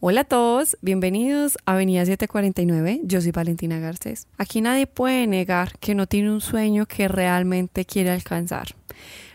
Hola 0.00 0.20
a 0.20 0.24
todos, 0.24 0.78
bienvenidos 0.80 1.58
a 1.66 1.72
Avenida 1.72 2.04
749, 2.04 3.00
yo 3.02 3.20
soy 3.20 3.32
Valentina 3.32 3.80
Garcés. 3.80 4.28
Aquí 4.38 4.60
nadie 4.60 4.86
puede 4.86 5.26
negar 5.26 5.76
que 5.80 5.96
no 5.96 6.06
tiene 6.06 6.30
un 6.30 6.40
sueño 6.40 6.86
que 6.86 7.08
realmente 7.08 7.84
quiere 7.84 8.10
alcanzar. 8.10 8.76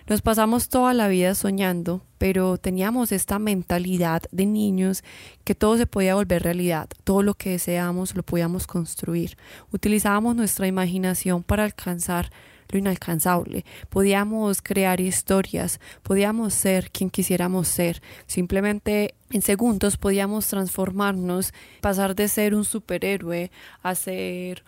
Nos 0.08 0.22
pasamos 0.22 0.70
toda 0.70 0.94
la 0.94 1.10
vida 1.10 1.36
soñando, 1.36 2.02
pero 2.18 2.58
teníamos 2.58 3.12
esta 3.12 3.40
mentalidad 3.40 4.22
de 4.32 4.46
niños 4.46 5.04
que 5.44 5.54
todo 5.54 5.76
se 5.76 5.86
podía 5.86 6.16
volver 6.16 6.44
realidad, 6.44 6.88
todo 7.04 7.24
lo 7.24 7.34
que 7.34 7.50
deseamos 7.50 8.16
lo 8.16 8.24
podíamos 8.24 8.66
construir. 8.66 9.36
Utilizábamos 9.74 10.34
nuestra 10.34 10.66
imaginación 10.66 11.44
para 11.44 11.66
alcanzar 11.66 12.32
lo 12.74 12.80
inalcanzable. 12.80 13.66
Podíamos 13.90 14.62
crear 14.62 15.00
historias, 15.00 15.80
podíamos 16.02 16.54
ser 16.54 16.92
quien 16.92 17.10
quisiéramos 17.10 17.68
ser. 17.68 18.02
Simplemente 18.28 19.16
en 19.32 19.42
segundos 19.42 19.98
podíamos 19.98 20.48
transformarnos, 20.48 21.54
pasar 21.82 22.16
de 22.16 22.28
ser 22.28 22.56
un 22.56 22.66
superhéroe 22.66 23.52
a 23.82 23.96
ser 23.96 24.64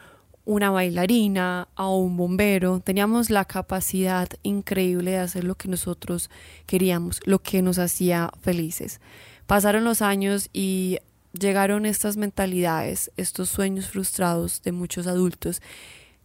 una 0.46 0.70
bailarina, 0.70 1.68
a 1.76 1.90
un 1.90 2.18
bombero. 2.18 2.80
Teníamos 2.80 3.30
la 3.30 3.46
capacidad 3.46 4.30
increíble 4.44 5.12
de 5.12 5.18
hacer 5.18 5.44
lo 5.44 5.56
que 5.56 5.68
nosotros 5.68 6.30
queríamos, 6.68 7.20
lo 7.26 7.40
que 7.40 7.62
nos 7.62 7.80
hacía 7.80 8.32
felices. 8.42 9.02
Pasaron 9.48 9.84
los 9.84 10.02
años 10.02 10.50
y 10.54 11.00
llegaron 11.34 11.86
estas 11.86 12.18
mentalidades, 12.18 13.12
estos 13.18 13.50
sueños 13.50 13.88
frustrados 13.90 14.62
de 14.62 14.72
muchos 14.72 15.08
adultos 15.08 15.62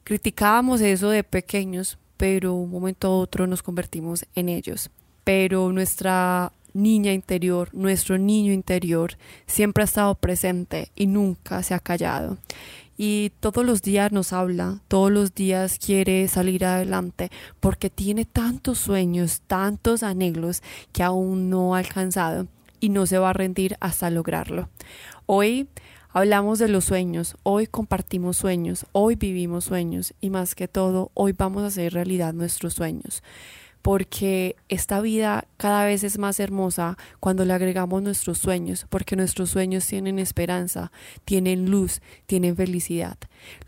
Criticábamos 0.04 0.80
eso 0.80 1.10
de 1.10 1.24
pequeños, 1.24 1.98
pero 2.16 2.54
un 2.54 2.70
momento 2.70 3.08
a 3.08 3.16
otro 3.16 3.46
nos 3.46 3.62
convertimos 3.62 4.26
en 4.34 4.48
ellos. 4.48 4.90
Pero 5.24 5.72
nuestra 5.72 6.52
niña 6.72 7.12
interior, 7.12 7.68
nuestro 7.72 8.18
niño 8.18 8.52
interior, 8.52 9.16
siempre 9.46 9.82
ha 9.82 9.84
estado 9.84 10.14
presente 10.14 10.90
y 10.94 11.06
nunca 11.06 11.62
se 11.62 11.74
ha 11.74 11.78
callado. 11.78 12.38
Y 13.02 13.32
todos 13.40 13.64
los 13.64 13.80
días 13.80 14.12
nos 14.12 14.34
habla, 14.34 14.80
todos 14.86 15.10
los 15.10 15.34
días 15.34 15.78
quiere 15.78 16.28
salir 16.28 16.66
adelante 16.66 17.30
porque 17.58 17.88
tiene 17.88 18.26
tantos 18.26 18.78
sueños, 18.78 19.40
tantos 19.46 20.02
anhelos 20.02 20.62
que 20.92 21.02
aún 21.02 21.48
no 21.48 21.74
ha 21.74 21.78
alcanzado 21.78 22.46
y 22.78 22.90
no 22.90 23.06
se 23.06 23.18
va 23.18 23.30
a 23.30 23.32
rendir 23.32 23.76
hasta 23.80 24.10
lograrlo. 24.10 24.68
Hoy 25.24 25.68
Hablamos 26.12 26.58
de 26.58 26.66
los 26.66 26.86
sueños, 26.86 27.36
hoy 27.44 27.68
compartimos 27.68 28.36
sueños, 28.36 28.84
hoy 28.90 29.14
vivimos 29.14 29.66
sueños 29.66 30.12
y 30.20 30.30
más 30.30 30.56
que 30.56 30.66
todo, 30.66 31.12
hoy 31.14 31.30
vamos 31.38 31.62
a 31.62 31.66
hacer 31.66 31.92
realidad 31.92 32.34
nuestros 32.34 32.74
sueños. 32.74 33.22
Porque 33.80 34.56
esta 34.68 35.00
vida 35.00 35.46
cada 35.56 35.84
vez 35.84 36.02
es 36.02 36.18
más 36.18 36.40
hermosa 36.40 36.98
cuando 37.20 37.44
le 37.44 37.52
agregamos 37.52 38.02
nuestros 38.02 38.38
sueños, 38.38 38.86
porque 38.90 39.14
nuestros 39.14 39.50
sueños 39.50 39.86
tienen 39.86 40.18
esperanza, 40.18 40.90
tienen 41.24 41.70
luz, 41.70 42.02
tienen 42.26 42.56
felicidad. 42.56 43.16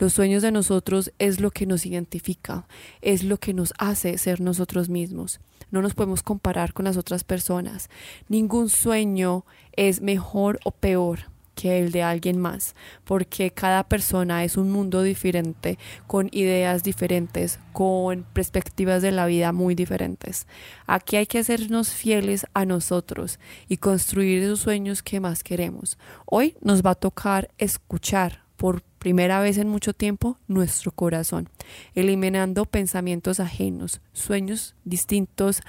Los 0.00 0.12
sueños 0.12 0.42
de 0.42 0.50
nosotros 0.50 1.12
es 1.20 1.38
lo 1.38 1.52
que 1.52 1.66
nos 1.66 1.86
identifica, 1.86 2.66
es 3.02 3.22
lo 3.22 3.36
que 3.36 3.54
nos 3.54 3.72
hace 3.78 4.18
ser 4.18 4.40
nosotros 4.40 4.88
mismos. 4.88 5.38
No 5.70 5.80
nos 5.80 5.94
podemos 5.94 6.24
comparar 6.24 6.72
con 6.72 6.86
las 6.86 6.96
otras 6.96 7.22
personas. 7.22 7.88
Ningún 8.28 8.68
sueño 8.68 9.46
es 9.76 10.00
mejor 10.00 10.58
o 10.64 10.72
peor 10.72 11.31
que 11.54 11.78
el 11.78 11.92
de 11.92 12.02
alguien 12.02 12.38
más, 12.38 12.74
porque 13.04 13.50
cada 13.50 13.84
persona 13.84 14.44
es 14.44 14.56
un 14.56 14.70
mundo 14.70 15.02
diferente, 15.02 15.78
con 16.06 16.28
ideas 16.32 16.82
diferentes, 16.82 17.58
con 17.72 18.24
perspectivas 18.32 19.02
de 19.02 19.12
la 19.12 19.26
vida 19.26 19.52
muy 19.52 19.74
diferentes. 19.74 20.46
Aquí 20.86 21.16
hay 21.16 21.26
que 21.26 21.38
hacernos 21.38 21.90
fieles 21.90 22.46
a 22.54 22.64
nosotros 22.64 23.38
y 23.68 23.76
construir 23.76 24.42
esos 24.42 24.60
sueños 24.60 25.02
que 25.02 25.20
más 25.20 25.42
queremos. 25.42 25.98
Hoy 26.26 26.56
nos 26.60 26.82
va 26.82 26.90
a 26.90 26.94
tocar 26.94 27.50
escuchar 27.58 28.42
por 28.56 28.82
primera 29.00 29.40
vez 29.40 29.58
en 29.58 29.68
mucho 29.68 29.92
tiempo 29.92 30.38
nuestro 30.46 30.92
corazón, 30.92 31.48
eliminando 31.94 32.64
pensamientos 32.64 33.40
ajenos, 33.40 34.00
sueños 34.12 34.76
distintos 34.84 35.62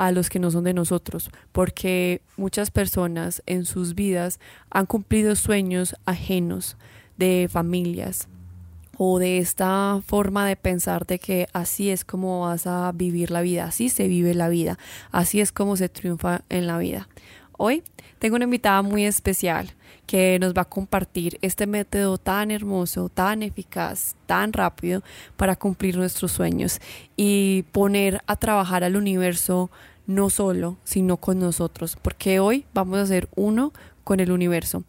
a 0.00 0.12
los 0.12 0.30
que 0.30 0.38
no 0.38 0.50
son 0.50 0.64
de 0.64 0.72
nosotros, 0.72 1.28
porque 1.52 2.22
muchas 2.38 2.70
personas 2.70 3.42
en 3.44 3.66
sus 3.66 3.94
vidas 3.94 4.40
han 4.70 4.86
cumplido 4.86 5.36
sueños 5.36 5.94
ajenos 6.06 6.78
de 7.18 7.50
familias 7.52 8.26
o 8.96 9.18
de 9.18 9.36
esta 9.36 10.00
forma 10.06 10.46
de 10.46 10.56
pensar 10.56 11.04
de 11.04 11.18
que 11.18 11.48
así 11.52 11.90
es 11.90 12.06
como 12.06 12.40
vas 12.40 12.66
a 12.66 12.90
vivir 12.92 13.30
la 13.30 13.42
vida, 13.42 13.66
así 13.66 13.90
se 13.90 14.08
vive 14.08 14.32
la 14.32 14.48
vida, 14.48 14.78
así 15.12 15.38
es 15.42 15.52
como 15.52 15.76
se 15.76 15.90
triunfa 15.90 16.44
en 16.48 16.66
la 16.66 16.78
vida. 16.78 17.06
Hoy 17.58 17.82
tengo 18.20 18.36
una 18.36 18.46
invitada 18.46 18.80
muy 18.80 19.04
especial 19.04 19.74
que 20.06 20.38
nos 20.40 20.54
va 20.54 20.62
a 20.62 20.64
compartir 20.64 21.38
este 21.42 21.66
método 21.66 22.16
tan 22.16 22.50
hermoso, 22.50 23.10
tan 23.10 23.42
eficaz, 23.42 24.16
tan 24.24 24.54
rápido 24.54 25.02
para 25.36 25.56
cumplir 25.56 25.98
nuestros 25.98 26.32
sueños 26.32 26.80
y 27.16 27.64
poner 27.70 28.22
a 28.26 28.36
trabajar 28.36 28.82
al 28.82 28.96
universo 28.96 29.70
no 30.10 30.28
solo, 30.28 30.76
sino 30.82 31.18
con 31.18 31.38
nosotros, 31.38 31.96
porque 32.02 32.40
hoy 32.40 32.66
vamos 32.74 32.98
a 32.98 33.06
ser 33.06 33.28
uno 33.36 33.72
con 34.02 34.18
el 34.18 34.32
universo. 34.32 34.82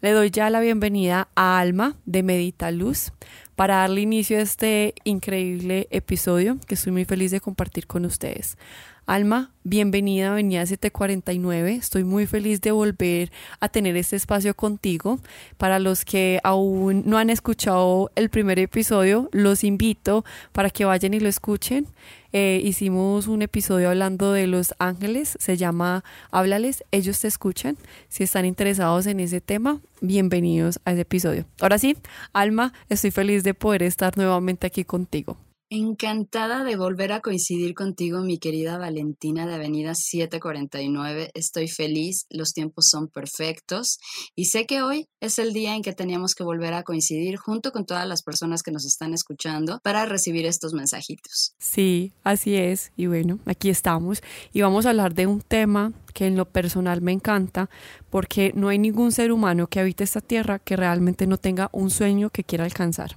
Le 0.00 0.10
doy 0.10 0.30
ya 0.30 0.50
la 0.50 0.58
bienvenida 0.58 1.28
a 1.36 1.60
Alma 1.60 1.96
de 2.06 2.24
Medita 2.24 2.72
Luz 2.72 3.12
para 3.54 3.76
darle 3.76 4.00
inicio 4.00 4.36
a 4.36 4.42
este 4.42 4.94
increíble 5.04 5.86
episodio 5.90 6.58
que 6.66 6.74
estoy 6.74 6.92
muy 6.92 7.04
feliz 7.04 7.30
de 7.30 7.40
compartir 7.40 7.86
con 7.86 8.04
ustedes. 8.04 8.58
Alma, 9.06 9.50
bienvenida 9.64 10.28
a 10.28 10.32
Avenida 10.32 10.64
749. 10.64 11.74
Estoy 11.74 12.04
muy 12.04 12.26
feliz 12.26 12.62
de 12.62 12.70
volver 12.70 13.30
a 13.60 13.68
tener 13.68 13.98
este 13.98 14.16
espacio 14.16 14.54
contigo. 14.54 15.20
Para 15.58 15.78
los 15.78 16.06
que 16.06 16.40
aún 16.42 17.02
no 17.04 17.18
han 17.18 17.28
escuchado 17.28 18.10
el 18.14 18.30
primer 18.30 18.58
episodio, 18.58 19.28
los 19.30 19.62
invito 19.62 20.24
para 20.52 20.70
que 20.70 20.86
vayan 20.86 21.12
y 21.12 21.20
lo 21.20 21.28
escuchen. 21.28 21.86
Eh, 22.32 22.62
hicimos 22.64 23.26
un 23.26 23.42
episodio 23.42 23.90
hablando 23.90 24.32
de 24.32 24.46
los 24.46 24.74
ángeles, 24.78 25.36
se 25.38 25.58
llama 25.58 26.02
Háblales, 26.30 26.82
ellos 26.90 27.20
te 27.20 27.28
escuchan. 27.28 27.76
Si 28.08 28.24
están 28.24 28.46
interesados 28.46 29.06
en 29.06 29.20
ese 29.20 29.42
tema, 29.42 29.82
bienvenidos 30.00 30.80
a 30.86 30.92
ese 30.92 31.02
episodio. 31.02 31.44
Ahora 31.60 31.78
sí, 31.78 31.98
Alma, 32.32 32.72
estoy 32.88 33.10
feliz 33.10 33.44
de 33.44 33.52
poder 33.52 33.82
estar 33.82 34.16
nuevamente 34.16 34.66
aquí 34.66 34.84
contigo. 34.84 35.36
Encantada 35.76 36.62
de 36.62 36.76
volver 36.76 37.10
a 37.10 37.18
coincidir 37.18 37.74
contigo, 37.74 38.20
mi 38.20 38.38
querida 38.38 38.78
Valentina 38.78 39.44
de 39.44 39.56
Avenida 39.56 39.96
749. 39.96 41.32
Estoy 41.34 41.66
feliz, 41.66 42.26
los 42.30 42.52
tiempos 42.52 42.86
son 42.86 43.08
perfectos 43.08 43.98
y 44.36 44.44
sé 44.44 44.66
que 44.66 44.82
hoy 44.82 45.08
es 45.18 45.40
el 45.40 45.52
día 45.52 45.74
en 45.74 45.82
que 45.82 45.92
teníamos 45.92 46.36
que 46.36 46.44
volver 46.44 46.74
a 46.74 46.84
coincidir 46.84 47.38
junto 47.38 47.72
con 47.72 47.86
todas 47.86 48.06
las 48.06 48.22
personas 48.22 48.62
que 48.62 48.70
nos 48.70 48.84
están 48.84 49.14
escuchando 49.14 49.80
para 49.82 50.06
recibir 50.06 50.46
estos 50.46 50.74
mensajitos. 50.74 51.56
Sí, 51.58 52.12
así 52.22 52.54
es. 52.54 52.92
Y 52.96 53.08
bueno, 53.08 53.40
aquí 53.44 53.68
estamos 53.68 54.22
y 54.52 54.60
vamos 54.60 54.86
a 54.86 54.90
hablar 54.90 55.12
de 55.14 55.26
un 55.26 55.40
tema 55.40 55.92
que 56.12 56.26
en 56.26 56.36
lo 56.36 56.48
personal 56.48 57.02
me 57.02 57.10
encanta 57.10 57.68
porque 58.10 58.52
no 58.54 58.68
hay 58.68 58.78
ningún 58.78 59.10
ser 59.10 59.32
humano 59.32 59.66
que 59.66 59.80
habite 59.80 60.04
esta 60.04 60.20
tierra 60.20 60.60
que 60.60 60.76
realmente 60.76 61.26
no 61.26 61.36
tenga 61.36 61.68
un 61.72 61.90
sueño 61.90 62.30
que 62.30 62.44
quiera 62.44 62.64
alcanzar. 62.64 63.16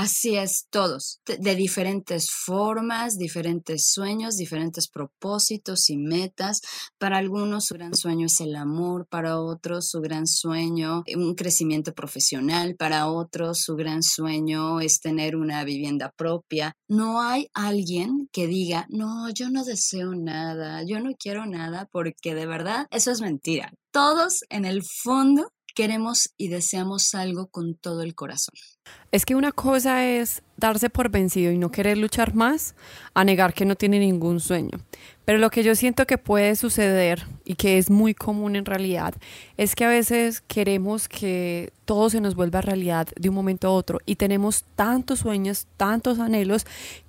Así 0.00 0.36
es, 0.36 0.68
todos, 0.70 1.20
de, 1.26 1.56
diferentes 1.56 2.30
formas, 2.30 3.18
diferentes 3.18 3.90
sueños, 3.90 4.36
diferentes 4.36 4.86
propósitos 4.86 5.90
y 5.90 5.96
metas. 5.96 6.60
Para 6.98 7.18
algunos 7.18 7.64
su 7.64 7.74
gran 7.74 7.96
sueño 7.96 8.26
es 8.26 8.40
el 8.40 8.54
amor, 8.54 9.08
para 9.08 9.40
otros 9.40 9.88
su 9.88 10.00
gran 10.00 10.28
sueño 10.28 11.02
es 11.04 11.16
un 11.16 11.34
crecimiento 11.34 11.94
profesional, 11.94 12.76
para 12.76 13.08
otros 13.08 13.62
su 13.62 13.74
gran 13.74 14.04
sueño 14.04 14.80
es 14.80 15.00
tener 15.00 15.34
una 15.34 15.64
vivienda 15.64 16.14
propia. 16.16 16.76
No 16.86 17.20
hay 17.20 17.48
alguien 17.52 18.28
que 18.30 18.46
diga, 18.46 18.86
no, 18.90 19.28
yo 19.30 19.50
no 19.50 19.64
deseo 19.64 20.14
nada, 20.14 20.84
yo 20.84 21.00
no 21.00 21.10
quiero 21.18 21.44
nada, 21.44 21.88
porque 21.90 22.36
de 22.36 22.46
verdad 22.46 22.86
eso 22.92 23.10
es 23.10 23.20
mentira. 23.20 23.72
Todos 23.90 24.44
en 24.48 24.64
el 24.64 24.84
fondo 24.84 25.50
queremos 25.78 26.30
y 26.36 26.48
deseamos 26.48 27.14
algo 27.14 27.46
con 27.52 27.76
todo 27.76 28.02
el 28.02 28.16
corazón. 28.16 28.54
Es 29.10 29.24
que 29.24 29.34
una 29.34 29.52
cosa 29.52 30.04
es 30.04 30.42
darse 30.58 30.90
por 30.90 31.08
vencido 31.08 31.50
y 31.52 31.58
no 31.58 31.70
querer 31.70 31.96
luchar 31.96 32.34
más, 32.34 32.74
a 33.14 33.24
negar 33.24 33.54
que 33.54 33.64
no 33.64 33.76
tiene 33.76 33.98
ningún 33.98 34.40
sueño. 34.40 34.78
Pero 35.24 35.38
lo 35.38 35.50
que 35.50 35.62
yo 35.62 35.74
siento 35.74 36.06
que 36.06 36.18
puede 36.18 36.56
suceder 36.56 37.26
y 37.44 37.54
que 37.54 37.78
es 37.78 37.90
muy 37.90 38.14
común 38.14 38.56
en 38.56 38.64
realidad 38.64 39.14
es 39.56 39.74
que 39.74 39.84
a 39.84 39.88
veces 39.88 40.40
queremos 40.40 41.08
que 41.08 41.72
todo 41.84 42.10
se 42.10 42.20
nos 42.20 42.34
vuelva 42.34 42.60
realidad 42.60 43.08
de 43.14 43.28
un 43.28 43.34
momento 43.34 43.68
a 43.68 43.72
otro 43.72 43.98
y 44.04 44.16
tenemos 44.16 44.64
tantos 44.74 45.20
sueños, 45.20 45.66
tantos 45.76 46.18
anhelos 46.18 46.66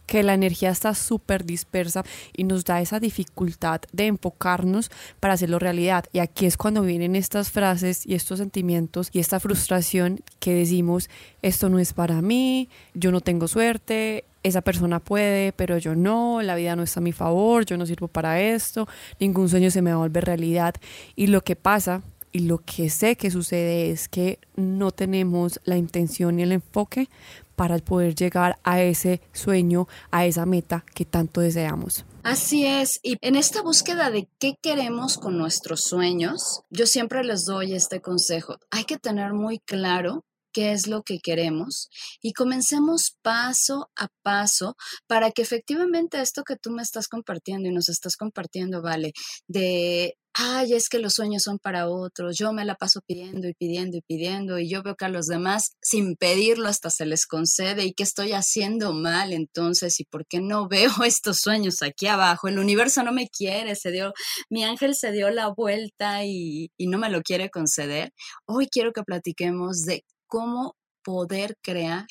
que 0.09 0.23
la 0.23 0.33
energía 0.33 0.71
está 0.71 0.95
súper 0.95 1.45
dispersa 1.45 2.03
y 2.35 2.43
nos 2.43 2.65
da 2.65 2.81
esa 2.81 2.99
dificultad 2.99 3.81
de 3.93 4.07
enfocarnos 4.07 4.89
para 5.19 5.35
hacerlo 5.35 5.59
realidad. 5.59 6.05
Y 6.11 6.17
aquí 6.17 6.47
es 6.47 6.57
cuando 6.57 6.81
vienen 6.81 7.15
estas 7.15 7.51
frases 7.51 8.07
y 8.07 8.15
estos 8.15 8.39
sentimientos 8.39 9.09
y 9.13 9.19
esta 9.19 9.39
frustración 9.39 10.21
que 10.39 10.51
decimos, 10.53 11.11
esto 11.43 11.68
no 11.69 11.79
es 11.79 11.93
para 11.93 12.21
mí, 12.21 12.69
yo 12.93 13.11
no 13.11 13.21
tengo 13.21 13.47
suerte, 13.47 14.25
esa 14.43 14.61
persona 14.61 14.99
puede, 14.99 15.51
pero 15.53 15.77
yo 15.77 15.95
no, 15.95 16.41
la 16.41 16.55
vida 16.55 16.75
no 16.75 16.83
está 16.83 16.99
a 16.99 17.03
mi 17.03 17.11
favor, 17.11 17.65
yo 17.65 17.77
no 17.77 17.85
sirvo 17.85 18.07
para 18.07 18.41
esto, 18.41 18.87
ningún 19.19 19.49
sueño 19.49 19.71
se 19.71 19.81
me 19.81 19.91
va 19.91 19.97
a 19.97 19.99
volver 19.99 20.25
realidad. 20.25 20.75
Y 21.15 21.27
lo 21.27 21.41
que 21.41 21.55
pasa 21.55 22.01
y 22.31 22.39
lo 22.39 22.59
que 22.59 22.89
sé 22.89 23.15
que 23.15 23.31
sucede 23.31 23.89
es 23.89 24.07
que 24.07 24.39
no 24.55 24.91
tenemos 24.91 25.59
la 25.63 25.77
intención 25.77 26.35
ni 26.35 26.43
el 26.43 26.51
enfoque 26.51 27.09
para 27.55 27.77
poder 27.79 28.15
llegar 28.15 28.57
a 28.63 28.81
ese 28.81 29.21
sueño, 29.33 29.87
a 30.11 30.25
esa 30.25 30.45
meta 30.45 30.85
que 30.93 31.05
tanto 31.05 31.41
deseamos. 31.41 32.05
Así 32.23 32.65
es, 32.65 32.99
y 33.03 33.17
en 33.21 33.35
esta 33.35 33.61
búsqueda 33.61 34.11
de 34.11 34.29
qué 34.39 34.55
queremos 34.61 35.17
con 35.17 35.37
nuestros 35.37 35.81
sueños, 35.81 36.61
yo 36.69 36.85
siempre 36.85 37.23
les 37.23 37.45
doy 37.45 37.73
este 37.73 38.01
consejo. 38.01 38.57
Hay 38.71 38.83
que 38.83 38.97
tener 38.97 39.33
muy 39.33 39.59
claro 39.59 40.23
qué 40.59 40.73
es 40.73 40.87
lo 40.87 41.03
que 41.03 41.19
queremos 41.19 41.89
y 42.21 42.33
comencemos 42.33 43.15
paso 43.21 43.89
a 43.95 44.09
paso 44.23 44.75
para 45.07 45.31
que 45.31 45.41
efectivamente 45.41 46.19
esto 46.19 46.43
que 46.43 46.57
tú 46.57 46.69
me 46.71 46.81
estás 46.81 47.07
compartiendo 47.07 47.69
y 47.69 47.71
nos 47.71 47.87
estás 47.87 48.17
compartiendo, 48.17 48.81
vale, 48.81 49.13
de 49.47 50.15
ay, 50.33 50.73
es 50.73 50.89
que 50.89 50.99
los 50.99 51.13
sueños 51.13 51.43
son 51.43 51.59
para 51.59 51.87
otros, 51.87 52.37
yo 52.37 52.51
me 52.51 52.65
la 52.65 52.75
paso 52.75 52.99
pidiendo 53.07 53.47
y 53.47 53.53
pidiendo 53.53 53.95
y 53.95 54.01
pidiendo 54.01 54.59
y 54.59 54.69
yo 54.69 54.83
veo 54.83 54.95
que 54.95 55.05
a 55.05 55.09
los 55.09 55.27
demás 55.27 55.77
sin 55.81 56.17
pedirlo 56.17 56.67
hasta 56.67 56.89
se 56.89 57.05
les 57.05 57.25
concede 57.25 57.85
y 57.85 57.93
que 57.93 58.03
estoy 58.03 58.33
haciendo 58.33 58.91
mal 58.91 59.31
entonces 59.31 59.97
y 60.01 60.03
por 60.03 60.27
qué 60.27 60.41
no 60.41 60.67
veo 60.67 60.91
estos 61.05 61.39
sueños 61.39 61.81
aquí 61.83 62.07
abajo, 62.07 62.49
el 62.49 62.59
universo 62.59 63.01
no 63.03 63.13
me 63.13 63.29
quiere, 63.29 63.75
se 63.75 63.91
dio, 63.91 64.11
mi 64.49 64.65
ángel 64.65 64.93
se 64.95 65.13
dio 65.13 65.29
la 65.29 65.47
vuelta 65.47 66.25
y, 66.25 66.69
y 66.77 66.87
no 66.87 66.97
me 66.97 67.09
lo 67.09 67.21
quiere 67.21 67.49
conceder. 67.49 68.11
Hoy 68.45 68.67
quiero 68.67 68.91
que 68.91 69.03
platiquemos 69.03 69.83
de 69.83 70.03
cómo 70.29 70.77
poder 71.03 71.57
crear 71.61 72.05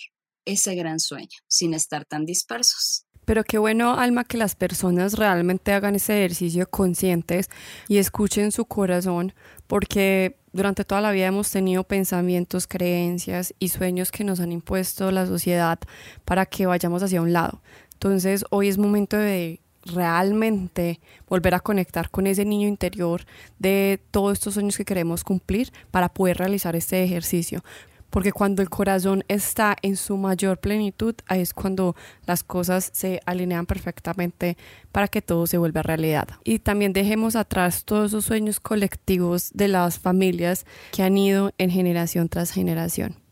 ese 0.45 0.75
gran 0.75 1.01
sueño 1.01 1.39
sin 1.47 1.73
estar 1.73 2.05
tan 2.05 2.27
dispersos. 2.27 3.07
Pero 3.25 3.45
qué 3.45 3.59
bueno, 3.59 3.93
Alma, 3.93 4.25
que 4.25 4.39
las 4.39 4.55
personas 4.55 5.19
realmente 5.19 5.73
hagan 5.73 5.95
ese 5.95 6.19
ejercicio 6.19 6.67
conscientes 6.69 7.51
y 7.87 7.99
escuchen 7.99 8.53
su 8.53 8.65
corazón, 8.65 9.35
porque 9.67 10.39
durante 10.53 10.85
toda 10.87 11.03
la 11.03 11.13
vida 11.13 11.27
hemos 11.27 11.51
tenido 11.51 11.85
pensamientos, 11.85 12.67
creencias 12.67 13.55
y 13.59 13.69
sueños 13.69 14.11
que 14.11 14.25
nos 14.25 14.41
han 14.41 14.51
impuesto 14.51 15.11
la 15.11 15.27
sociedad 15.27 15.79
para 16.25 16.47
que 16.47 16.65
vayamos 16.65 17.03
hacia 17.03 17.21
un 17.21 17.35
lado. 17.35 17.61
Entonces, 17.93 18.47
hoy 18.49 18.69
es 18.69 18.79
momento 18.79 19.19
de 19.19 19.61
realmente 19.85 21.01
volver 21.29 21.55
a 21.55 21.61
conectar 21.61 22.11
con 22.11 22.27
ese 22.27 22.47
niño 22.47 22.67
interior 22.67 23.27
de 23.59 24.01
todos 24.11 24.35
estos 24.35 24.55
sueños 24.55 24.77
que 24.77 24.85
queremos 24.85 25.23
cumplir 25.23 25.71
para 25.91 26.09
poder 26.09 26.39
realizar 26.39 26.77
este 26.77 27.05
ejercicio 27.05 27.63
porque 28.11 28.33
cuando 28.33 28.63
el 28.63 28.71
corazón 28.71 29.25
está 29.29 29.77
en 29.83 29.97
su 29.97 30.17
mayor 30.17 30.59
plenitud, 30.59 31.15
ahí 31.27 31.41
es 31.41 31.53
cuando 31.53 31.97
las 32.27 32.43
cosas 32.43 32.91
se 32.93 33.21
alinean 33.27 33.67
perfectamente 33.67 34.57
para 34.93 35.09
que 35.09 35.23
todo 35.23 35.47
se 35.47 35.59
vuelva 35.59 35.83
realidad. 35.83 36.29
Y 36.45 36.59
también 36.61 36.93
dejemos 36.93 37.37
atrás 37.37 37.85
todos 37.85 38.11
esos 38.11 38.25
sueños 38.25 38.61
colectivos 38.61 39.51
de 39.55 39.69
las 39.69 39.99
familias 39.99 40.67
que 40.93 41.03
han 41.03 41.17
ido 41.17 41.53
en 41.59 41.71
generación 41.71 42.29
tras 42.29 42.51
generación. 42.51 43.28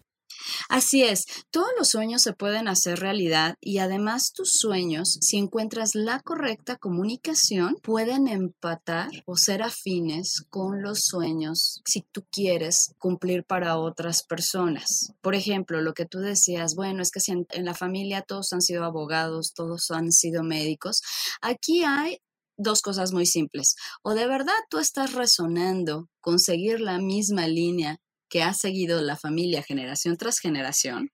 Así 0.69 1.02
es, 1.02 1.26
todos 1.50 1.69
los 1.78 1.88
sueños 1.88 2.22
se 2.22 2.32
pueden 2.32 2.69
hacer 2.69 3.00
realidad 3.00 3.56
y 3.60 3.78
además 3.78 4.32
tus 4.32 4.52
sueños, 4.52 5.19
si 5.20 5.37
encuentras 5.37 5.94
la 5.94 6.20
correcta 6.20 6.76
comunicación, 6.76 7.76
pueden 7.82 8.28
empatar 8.28 9.10
o 9.26 9.37
ser 9.37 9.62
afines 9.62 10.44
con 10.50 10.82
los 10.82 11.00
sueños 11.00 11.82
si 11.84 12.02
tú 12.12 12.25
quieres 12.31 12.94
cumplir 12.98 13.44
para 13.44 13.78
otras 13.78 14.22
personas. 14.22 15.12
Por 15.20 15.34
ejemplo, 15.34 15.81
lo 15.81 15.94
que 15.94 16.06
tú 16.06 16.19
decías, 16.19 16.75
bueno, 16.75 17.02
es 17.02 17.10
que 17.10 17.20
si 17.20 17.32
en, 17.32 17.46
la 17.64 17.75
familia 17.75 18.22
todos 18.22 18.52
han 18.52 18.62
sido 18.62 18.84
abogados, 18.84 19.54
todos 19.54 19.90
han 19.90 20.12
sido 20.12 20.43
médicos, 20.43 21.02
aquí 21.40 21.84
hay 21.84 22.19
dos 22.56 22.82
cosas 22.82 23.12
muy 23.12 23.26
simples. 23.26 23.76
O 24.02 24.14
de 24.14 24.26
verdad 24.26 24.54
tú 24.70 24.78
estás 24.78 25.12
resonando 25.12 26.08
con 26.20 26.38
seguir 26.38 26.81
la 26.81 26.98
misma 26.98 27.46
línea 27.46 28.00
que 28.28 28.43
ha 28.43 28.55
seguido 28.55 29.00
la 29.02 29.17
familia 29.17 29.62
generación 29.62 30.17
tras 30.17 30.38
generación, 30.38 31.11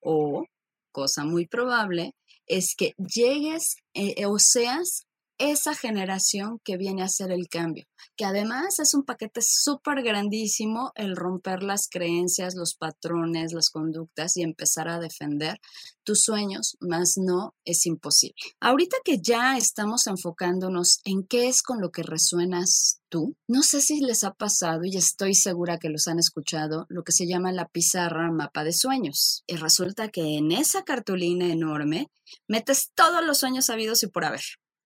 o, 0.00 0.44
cosa 0.90 1.24
muy 1.24 1.46
probable, 1.46 2.14
es 2.46 2.74
que 2.76 2.94
llegues 2.98 3.76
eh, 3.94 4.26
o 4.26 4.38
seas 4.38 5.06
esa 5.50 5.74
generación 5.74 6.60
que 6.62 6.76
viene 6.76 7.02
a 7.02 7.06
hacer 7.06 7.32
el 7.32 7.48
cambio, 7.48 7.84
que 8.16 8.24
además 8.24 8.78
es 8.78 8.94
un 8.94 9.02
paquete 9.02 9.40
súper 9.42 10.02
grandísimo 10.02 10.92
el 10.94 11.16
romper 11.16 11.64
las 11.64 11.88
creencias, 11.88 12.54
los 12.54 12.76
patrones, 12.76 13.52
las 13.52 13.70
conductas 13.70 14.36
y 14.36 14.42
empezar 14.42 14.88
a 14.88 15.00
defender 15.00 15.58
tus 16.04 16.20
sueños, 16.20 16.76
más 16.80 17.14
no 17.16 17.54
es 17.64 17.86
imposible. 17.86 18.34
Ahorita 18.60 18.98
que 19.04 19.18
ya 19.20 19.56
estamos 19.56 20.06
enfocándonos 20.06 21.00
en 21.04 21.24
qué 21.24 21.48
es 21.48 21.62
con 21.62 21.80
lo 21.80 21.90
que 21.90 22.04
resuenas 22.04 23.00
tú, 23.08 23.34
no 23.48 23.62
sé 23.62 23.80
si 23.80 24.00
les 24.00 24.22
ha 24.22 24.34
pasado 24.34 24.84
y 24.84 24.96
estoy 24.96 25.34
segura 25.34 25.78
que 25.78 25.90
los 25.90 26.06
han 26.06 26.20
escuchado, 26.20 26.86
lo 26.88 27.02
que 27.02 27.12
se 27.12 27.26
llama 27.26 27.50
la 27.50 27.68
pizarra 27.68 28.30
mapa 28.30 28.62
de 28.62 28.72
sueños. 28.72 29.42
Y 29.48 29.56
resulta 29.56 30.08
que 30.08 30.36
en 30.38 30.52
esa 30.52 30.84
cartulina 30.84 31.46
enorme 31.46 32.10
metes 32.46 32.92
todos 32.94 33.24
los 33.24 33.38
sueños 33.38 33.66
sabidos 33.66 34.02
y 34.04 34.06
por 34.06 34.24
haber 34.24 34.42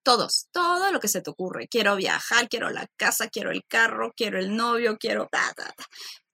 todos, 0.06 0.47
todo 0.53 0.93
lo 0.93 1.00
que 1.00 1.08
se 1.08 1.20
te 1.20 1.31
ocurre. 1.31 1.67
Quiero 1.67 1.97
viajar, 1.97 2.49
quiero 2.49 2.70
la 2.70 2.87
casa, 2.97 3.26
quiero 3.26 3.50
el 3.50 3.64
carro, 3.67 4.12
quiero 4.17 4.38
el 4.38 4.55
novio, 4.55 4.99
quiero 4.99 5.29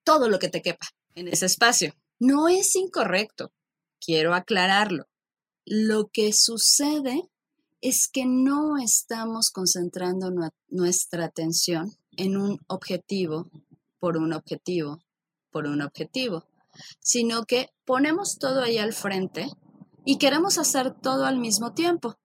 todo 0.04 0.28
lo 0.28 0.38
que 0.38 0.50
te 0.50 0.60
quepa 0.60 0.86
en 1.14 1.28
ese 1.28 1.46
espacio. 1.46 1.94
No 2.20 2.48
es 2.48 2.76
incorrecto, 2.76 3.50
quiero 3.98 4.34
aclararlo. 4.34 5.08
Lo 5.64 6.10
que 6.12 6.34
sucede 6.34 7.22
es 7.80 8.08
que 8.12 8.26
no 8.26 8.76
estamos 8.76 9.48
concentrando 9.48 10.30
nuestra 10.68 11.24
atención 11.24 11.96
en 12.18 12.36
un 12.36 12.58
objetivo 12.66 13.48
por 13.98 14.18
un 14.18 14.34
objetivo 14.34 15.00
por 15.50 15.66
un 15.66 15.80
objetivo, 15.80 16.44
sino 17.00 17.44
que 17.44 17.70
ponemos 17.86 18.38
todo 18.38 18.62
ahí 18.62 18.76
al 18.76 18.92
frente 18.92 19.48
y 20.04 20.18
queremos 20.18 20.58
hacer 20.58 20.92
todo 21.00 21.24
al 21.24 21.38
mismo 21.38 21.72
tiempo. 21.72 22.16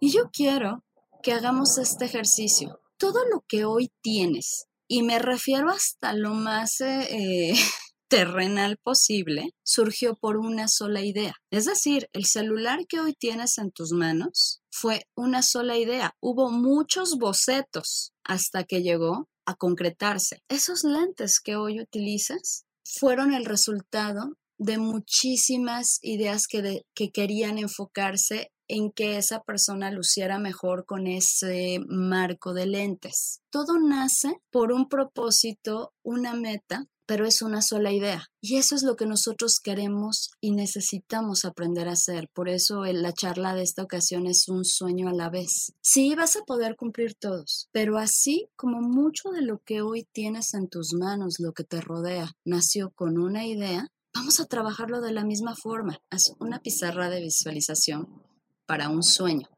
Y 0.00 0.10
yo 0.10 0.30
quiero 0.32 0.85
que 1.26 1.32
hagamos 1.32 1.76
este 1.78 2.04
ejercicio. 2.04 2.78
Todo 2.98 3.24
lo 3.28 3.44
que 3.48 3.64
hoy 3.64 3.90
tienes, 4.00 4.66
y 4.86 5.02
me 5.02 5.18
refiero 5.18 5.70
hasta 5.70 6.12
lo 6.12 6.34
más 6.34 6.80
eh, 6.80 7.52
terrenal 8.08 8.76
posible, 8.80 9.50
surgió 9.64 10.14
por 10.14 10.36
una 10.36 10.68
sola 10.68 11.04
idea. 11.04 11.34
Es 11.50 11.64
decir, 11.64 12.08
el 12.12 12.26
celular 12.26 12.86
que 12.88 13.00
hoy 13.00 13.12
tienes 13.12 13.58
en 13.58 13.72
tus 13.72 13.90
manos 13.90 14.62
fue 14.70 15.08
una 15.16 15.42
sola 15.42 15.76
idea. 15.76 16.14
Hubo 16.20 16.52
muchos 16.52 17.18
bocetos 17.18 18.12
hasta 18.22 18.62
que 18.62 18.82
llegó 18.82 19.28
a 19.46 19.56
concretarse. 19.56 20.44
Esos 20.48 20.84
lentes 20.84 21.40
que 21.40 21.56
hoy 21.56 21.80
utilizas 21.80 22.66
fueron 22.84 23.34
el 23.34 23.46
resultado 23.46 24.36
de 24.58 24.78
muchísimas 24.78 25.98
ideas 26.02 26.46
que, 26.46 26.82
que 26.94 27.10
querían 27.10 27.58
enfocarse 27.58 28.52
en 28.68 28.90
que 28.90 29.16
esa 29.16 29.42
persona 29.42 29.90
luciera 29.90 30.38
mejor 30.38 30.84
con 30.86 31.06
ese 31.06 31.80
marco 31.86 32.54
de 32.54 32.66
lentes. 32.66 33.40
Todo 33.50 33.78
nace 33.78 34.40
por 34.50 34.72
un 34.72 34.88
propósito, 34.88 35.92
una 36.02 36.34
meta, 36.34 36.86
pero 37.06 37.24
es 37.24 37.40
una 37.40 37.62
sola 37.62 37.92
idea. 37.92 38.28
Y 38.40 38.56
eso 38.56 38.74
es 38.74 38.82
lo 38.82 38.96
que 38.96 39.06
nosotros 39.06 39.60
queremos 39.60 40.30
y 40.40 40.50
necesitamos 40.50 41.44
aprender 41.44 41.88
a 41.88 41.92
hacer. 41.92 42.28
Por 42.34 42.48
eso 42.48 42.84
la 42.84 43.12
charla 43.12 43.54
de 43.54 43.62
esta 43.62 43.84
ocasión 43.84 44.26
es 44.26 44.48
un 44.48 44.64
sueño 44.64 45.08
a 45.08 45.14
la 45.14 45.30
vez. 45.30 45.72
Sí, 45.80 46.14
vas 46.14 46.36
a 46.36 46.42
poder 46.42 46.76
cumplir 46.76 47.14
todos, 47.14 47.68
pero 47.72 47.96
así 47.96 48.48
como 48.56 48.80
mucho 48.80 49.30
de 49.30 49.42
lo 49.42 49.58
que 49.58 49.82
hoy 49.82 50.06
tienes 50.12 50.52
en 50.54 50.68
tus 50.68 50.92
manos, 50.94 51.36
lo 51.38 51.52
que 51.52 51.64
te 51.64 51.80
rodea, 51.80 52.32
nació 52.44 52.90
con 52.90 53.18
una 53.18 53.46
idea, 53.46 53.88
vamos 54.12 54.40
a 54.40 54.46
trabajarlo 54.46 55.00
de 55.00 55.12
la 55.12 55.24
misma 55.24 55.54
forma. 55.54 56.00
Haz 56.10 56.34
una 56.40 56.60
pizarra 56.60 57.08
de 57.08 57.20
visualización 57.20 58.26
para 58.66 58.88
un 58.88 59.02
sueño 59.02 59.48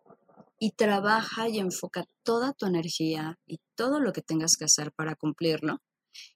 y 0.58 0.72
trabaja 0.72 1.48
y 1.48 1.58
enfoca 1.58 2.04
toda 2.24 2.52
tu 2.52 2.66
energía 2.66 3.36
y 3.46 3.58
todo 3.76 4.00
lo 4.00 4.12
que 4.12 4.22
tengas 4.22 4.56
que 4.56 4.64
hacer 4.64 4.92
para 4.92 5.14
cumplirlo. 5.14 5.78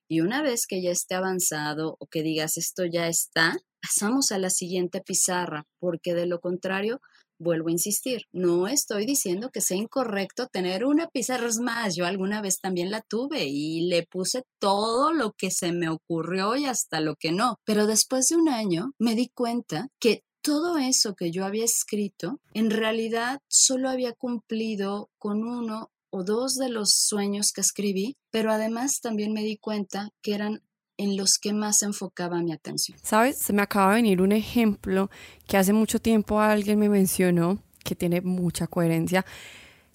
Y 0.09 0.21
una 0.21 0.43
vez 0.43 0.67
que 0.69 0.83
ya 0.83 0.91
esté 0.91 1.15
avanzado 1.15 1.97
o 1.99 2.07
que 2.07 2.23
digas 2.23 2.57
esto 2.57 2.85
ya 2.85 3.09
está, 3.09 3.57
pasamos 3.81 4.31
a 4.31 4.39
la 4.39 4.51
siguiente 4.51 5.01
pizarra, 5.01 5.65
porque 5.81 6.15
de 6.15 6.27
lo 6.27 6.39
contrario, 6.41 7.01
vuelvo 7.39 7.69
a 7.69 7.73
insistir, 7.73 8.23
no 8.33 8.69
estoy 8.69 9.05
diciendo 9.05 9.51
que 9.53 9.61
sea 9.61 9.77
incorrecto 9.77 10.47
tener 10.47 10.85
una 10.85 11.09
pizarra 11.09 11.49
más. 11.61 11.97
Yo 11.97 12.07
alguna 12.07 12.41
vez 12.41 12.61
también 12.61 12.91
la 12.91 13.01
tuve 13.01 13.47
y 13.47 13.89
le 13.89 14.07
puse 14.07 14.45
todo 14.61 15.13
lo 15.13 15.33
que 15.33 15.51
se 15.51 15.73
me 15.73 15.89
ocurrió 15.89 16.55
y 16.55 16.67
hasta 16.67 17.01
lo 17.01 17.17
que 17.17 17.33
no. 17.33 17.57
Pero 17.65 17.87
después 17.87 18.29
de 18.29 18.37
un 18.37 18.49
año 18.49 18.93
me 18.99 19.17
di 19.17 19.29
cuenta 19.35 19.89
que 19.99 20.23
todo 20.43 20.77
eso 20.77 21.15
que 21.15 21.31
yo 21.31 21.45
había 21.45 21.65
escrito, 21.65 22.41
en 22.53 22.71
realidad 22.71 23.41
solo 23.49 23.89
había 23.89 24.13
cumplido 24.13 25.09
con 25.19 25.45
uno 25.45 25.91
o 26.11 26.25
dos 26.25 26.57
de 26.57 26.69
los 26.69 26.91
sueños 26.95 27.53
que 27.53 27.63
escribí, 27.63 28.17
pero 28.31 28.53
además 28.53 29.01
también 29.01 29.33
me 29.33 29.43
di 29.43 29.57
cuenta 29.57 30.11
que 30.21 30.35
eran 30.35 30.61
en 30.99 31.17
los 31.17 31.39
que 31.41 31.53
más 31.53 31.83
enfocaba 31.83 32.43
mi 32.43 32.53
atención. 32.53 32.99
Sabes, 33.03 33.39
se 33.39 33.53
me 33.53 33.63
acaba 33.63 33.91
de 33.91 34.03
venir 34.03 34.21
un 34.21 34.33
ejemplo 34.33 35.11
que 35.47 35.57
hace 35.57 35.73
mucho 35.73 36.01
tiempo 36.01 36.41
alguien 36.41 36.79
me 36.79 36.89
mencionó, 36.89 37.63
que 37.83 37.95
tiene 37.95 38.21
mucha 38.21 38.67
coherencia. 38.67 39.25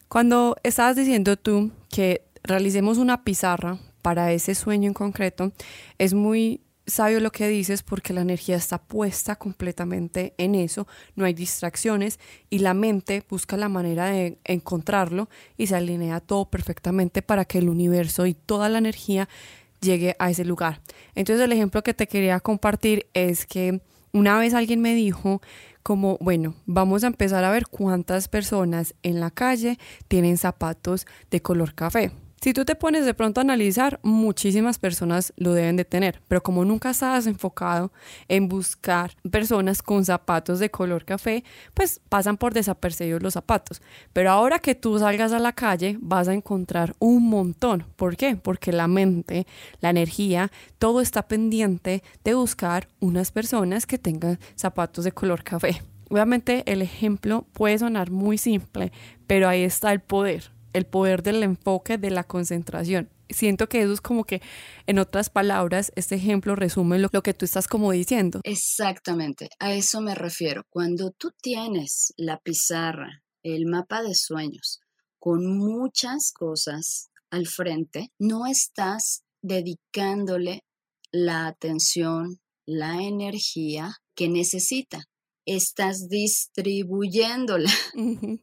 Cuando 0.07 0.55
estabas 0.63 0.95
diciendo 0.95 1.37
tú 1.37 1.71
que 1.89 2.25
realicemos 2.43 2.97
una 2.97 3.23
pizarra 3.23 3.77
para 4.01 4.31
ese 4.31 4.55
sueño 4.55 4.87
en 4.87 4.93
concreto, 4.93 5.51
es 5.97 6.13
muy 6.13 6.61
sabio 6.87 7.19
lo 7.19 7.31
que 7.31 7.47
dices 7.49 7.83
porque 7.83 8.13
la 8.13 8.21
energía 8.21 8.55
está 8.55 8.77
puesta 8.77 9.35
completamente 9.35 10.33
en 10.37 10.55
eso, 10.55 10.87
no 11.15 11.25
hay 11.25 11.33
distracciones 11.33 12.19
y 12.49 12.59
la 12.59 12.73
mente 12.73 13.23
busca 13.29 13.57
la 13.57 13.69
manera 13.69 14.05
de 14.07 14.37
encontrarlo 14.45 15.29
y 15.57 15.67
se 15.67 15.75
alinea 15.75 16.21
todo 16.21 16.49
perfectamente 16.49 17.21
para 17.21 17.45
que 17.45 17.59
el 17.59 17.69
universo 17.69 18.25
y 18.25 18.33
toda 18.33 18.69
la 18.69 18.77
energía 18.77 19.27
llegue 19.81 20.15
a 20.17 20.31
ese 20.31 20.45
lugar. 20.45 20.81
Entonces 21.13 21.43
el 21.43 21.51
ejemplo 21.51 21.83
que 21.83 21.93
te 21.93 22.07
quería 22.07 22.39
compartir 22.39 23.07
es 23.13 23.45
que 23.45 23.81
una 24.13 24.39
vez 24.39 24.53
alguien 24.53 24.81
me 24.81 24.95
dijo 24.95 25.41
como, 25.83 26.17
bueno, 26.19 26.55
vamos 26.65 27.03
a 27.03 27.07
empezar 27.07 27.43
a 27.43 27.51
ver 27.51 27.67
cuántas 27.67 28.27
personas 28.27 28.95
en 29.03 29.19
la 29.19 29.29
calle 29.29 29.77
tienen 30.07 30.37
zapatos 30.37 31.05
de 31.29 31.41
color 31.41 31.75
café. 31.75 32.11
Si 32.47 32.53
tú 32.53 32.63
te 32.63 32.75
pones 32.75 33.03
de 33.05 33.13
pronto 33.13 33.41
a 33.41 33.43
analizar, 33.43 33.99
muchísimas 34.03 34.79
personas 34.79 35.33
lo 35.35 35.51
deben 35.51 35.75
de 35.75 35.83
tener, 35.83 36.21
pero 36.29 36.41
como 36.41 36.63
nunca 36.63 36.91
estás 36.91 37.27
enfocado 37.27 37.91
en 38.29 38.47
buscar 38.47 39.11
personas 39.29 39.83
con 39.83 40.05
zapatos 40.05 40.59
de 40.59 40.71
color 40.71 41.03
café, 41.03 41.43
pues 41.73 41.99
pasan 42.07 42.37
por 42.37 42.53
desapercibidos 42.53 43.21
los 43.21 43.33
zapatos. 43.33 43.81
Pero 44.13 44.31
ahora 44.31 44.59
que 44.59 44.75
tú 44.75 44.97
salgas 44.97 45.33
a 45.33 45.39
la 45.39 45.51
calle, 45.51 45.97
vas 45.99 46.29
a 46.29 46.33
encontrar 46.33 46.95
un 46.99 47.27
montón. 47.27 47.83
¿Por 47.97 48.15
qué? 48.15 48.37
Porque 48.37 48.71
la 48.71 48.87
mente, 48.87 49.45
la 49.81 49.89
energía, 49.89 50.49
todo 50.79 51.01
está 51.01 51.27
pendiente 51.27 52.01
de 52.23 52.33
buscar 52.33 52.87
unas 53.01 53.33
personas 53.33 53.85
que 53.85 53.97
tengan 53.97 54.39
zapatos 54.55 55.03
de 55.03 55.11
color 55.11 55.43
café. 55.43 55.81
Obviamente 56.09 56.63
el 56.65 56.81
ejemplo 56.81 57.45
puede 57.51 57.77
sonar 57.77 58.09
muy 58.09 58.37
simple, 58.37 58.93
pero 59.27 59.49
ahí 59.49 59.63
está 59.63 59.91
el 59.91 59.99
poder 59.99 60.55
el 60.77 60.85
poder 60.85 61.23
del 61.23 61.43
enfoque, 61.43 61.97
de 61.97 62.11
la 62.11 62.23
concentración. 62.23 63.09
Siento 63.29 63.67
que 63.67 63.81
eso 63.81 63.93
es 63.93 64.01
como 64.01 64.23
que, 64.23 64.41
en 64.85 64.99
otras 64.99 65.29
palabras, 65.29 65.91
este 65.95 66.15
ejemplo 66.15 66.55
resume 66.55 66.97
lo, 66.99 67.09
lo 67.11 67.23
que 67.23 67.33
tú 67.33 67.43
estás 67.45 67.67
como 67.67 67.91
diciendo. 67.91 68.39
Exactamente, 68.43 69.49
a 69.59 69.73
eso 69.73 69.99
me 70.01 70.15
refiero. 70.15 70.63
Cuando 70.69 71.11
tú 71.11 71.31
tienes 71.41 72.13
la 72.15 72.39
pizarra, 72.39 73.23
el 73.43 73.65
mapa 73.65 74.01
de 74.01 74.15
sueños, 74.15 74.79
con 75.19 75.57
muchas 75.57 76.31
cosas 76.33 77.09
al 77.29 77.47
frente, 77.47 78.11
no 78.17 78.45
estás 78.45 79.23
dedicándole 79.41 80.63
la 81.11 81.47
atención, 81.47 82.39
la 82.65 83.01
energía 83.01 83.95
que 84.15 84.29
necesita. 84.29 85.05
Estás 85.45 86.09
distribuyéndola. 86.09 87.71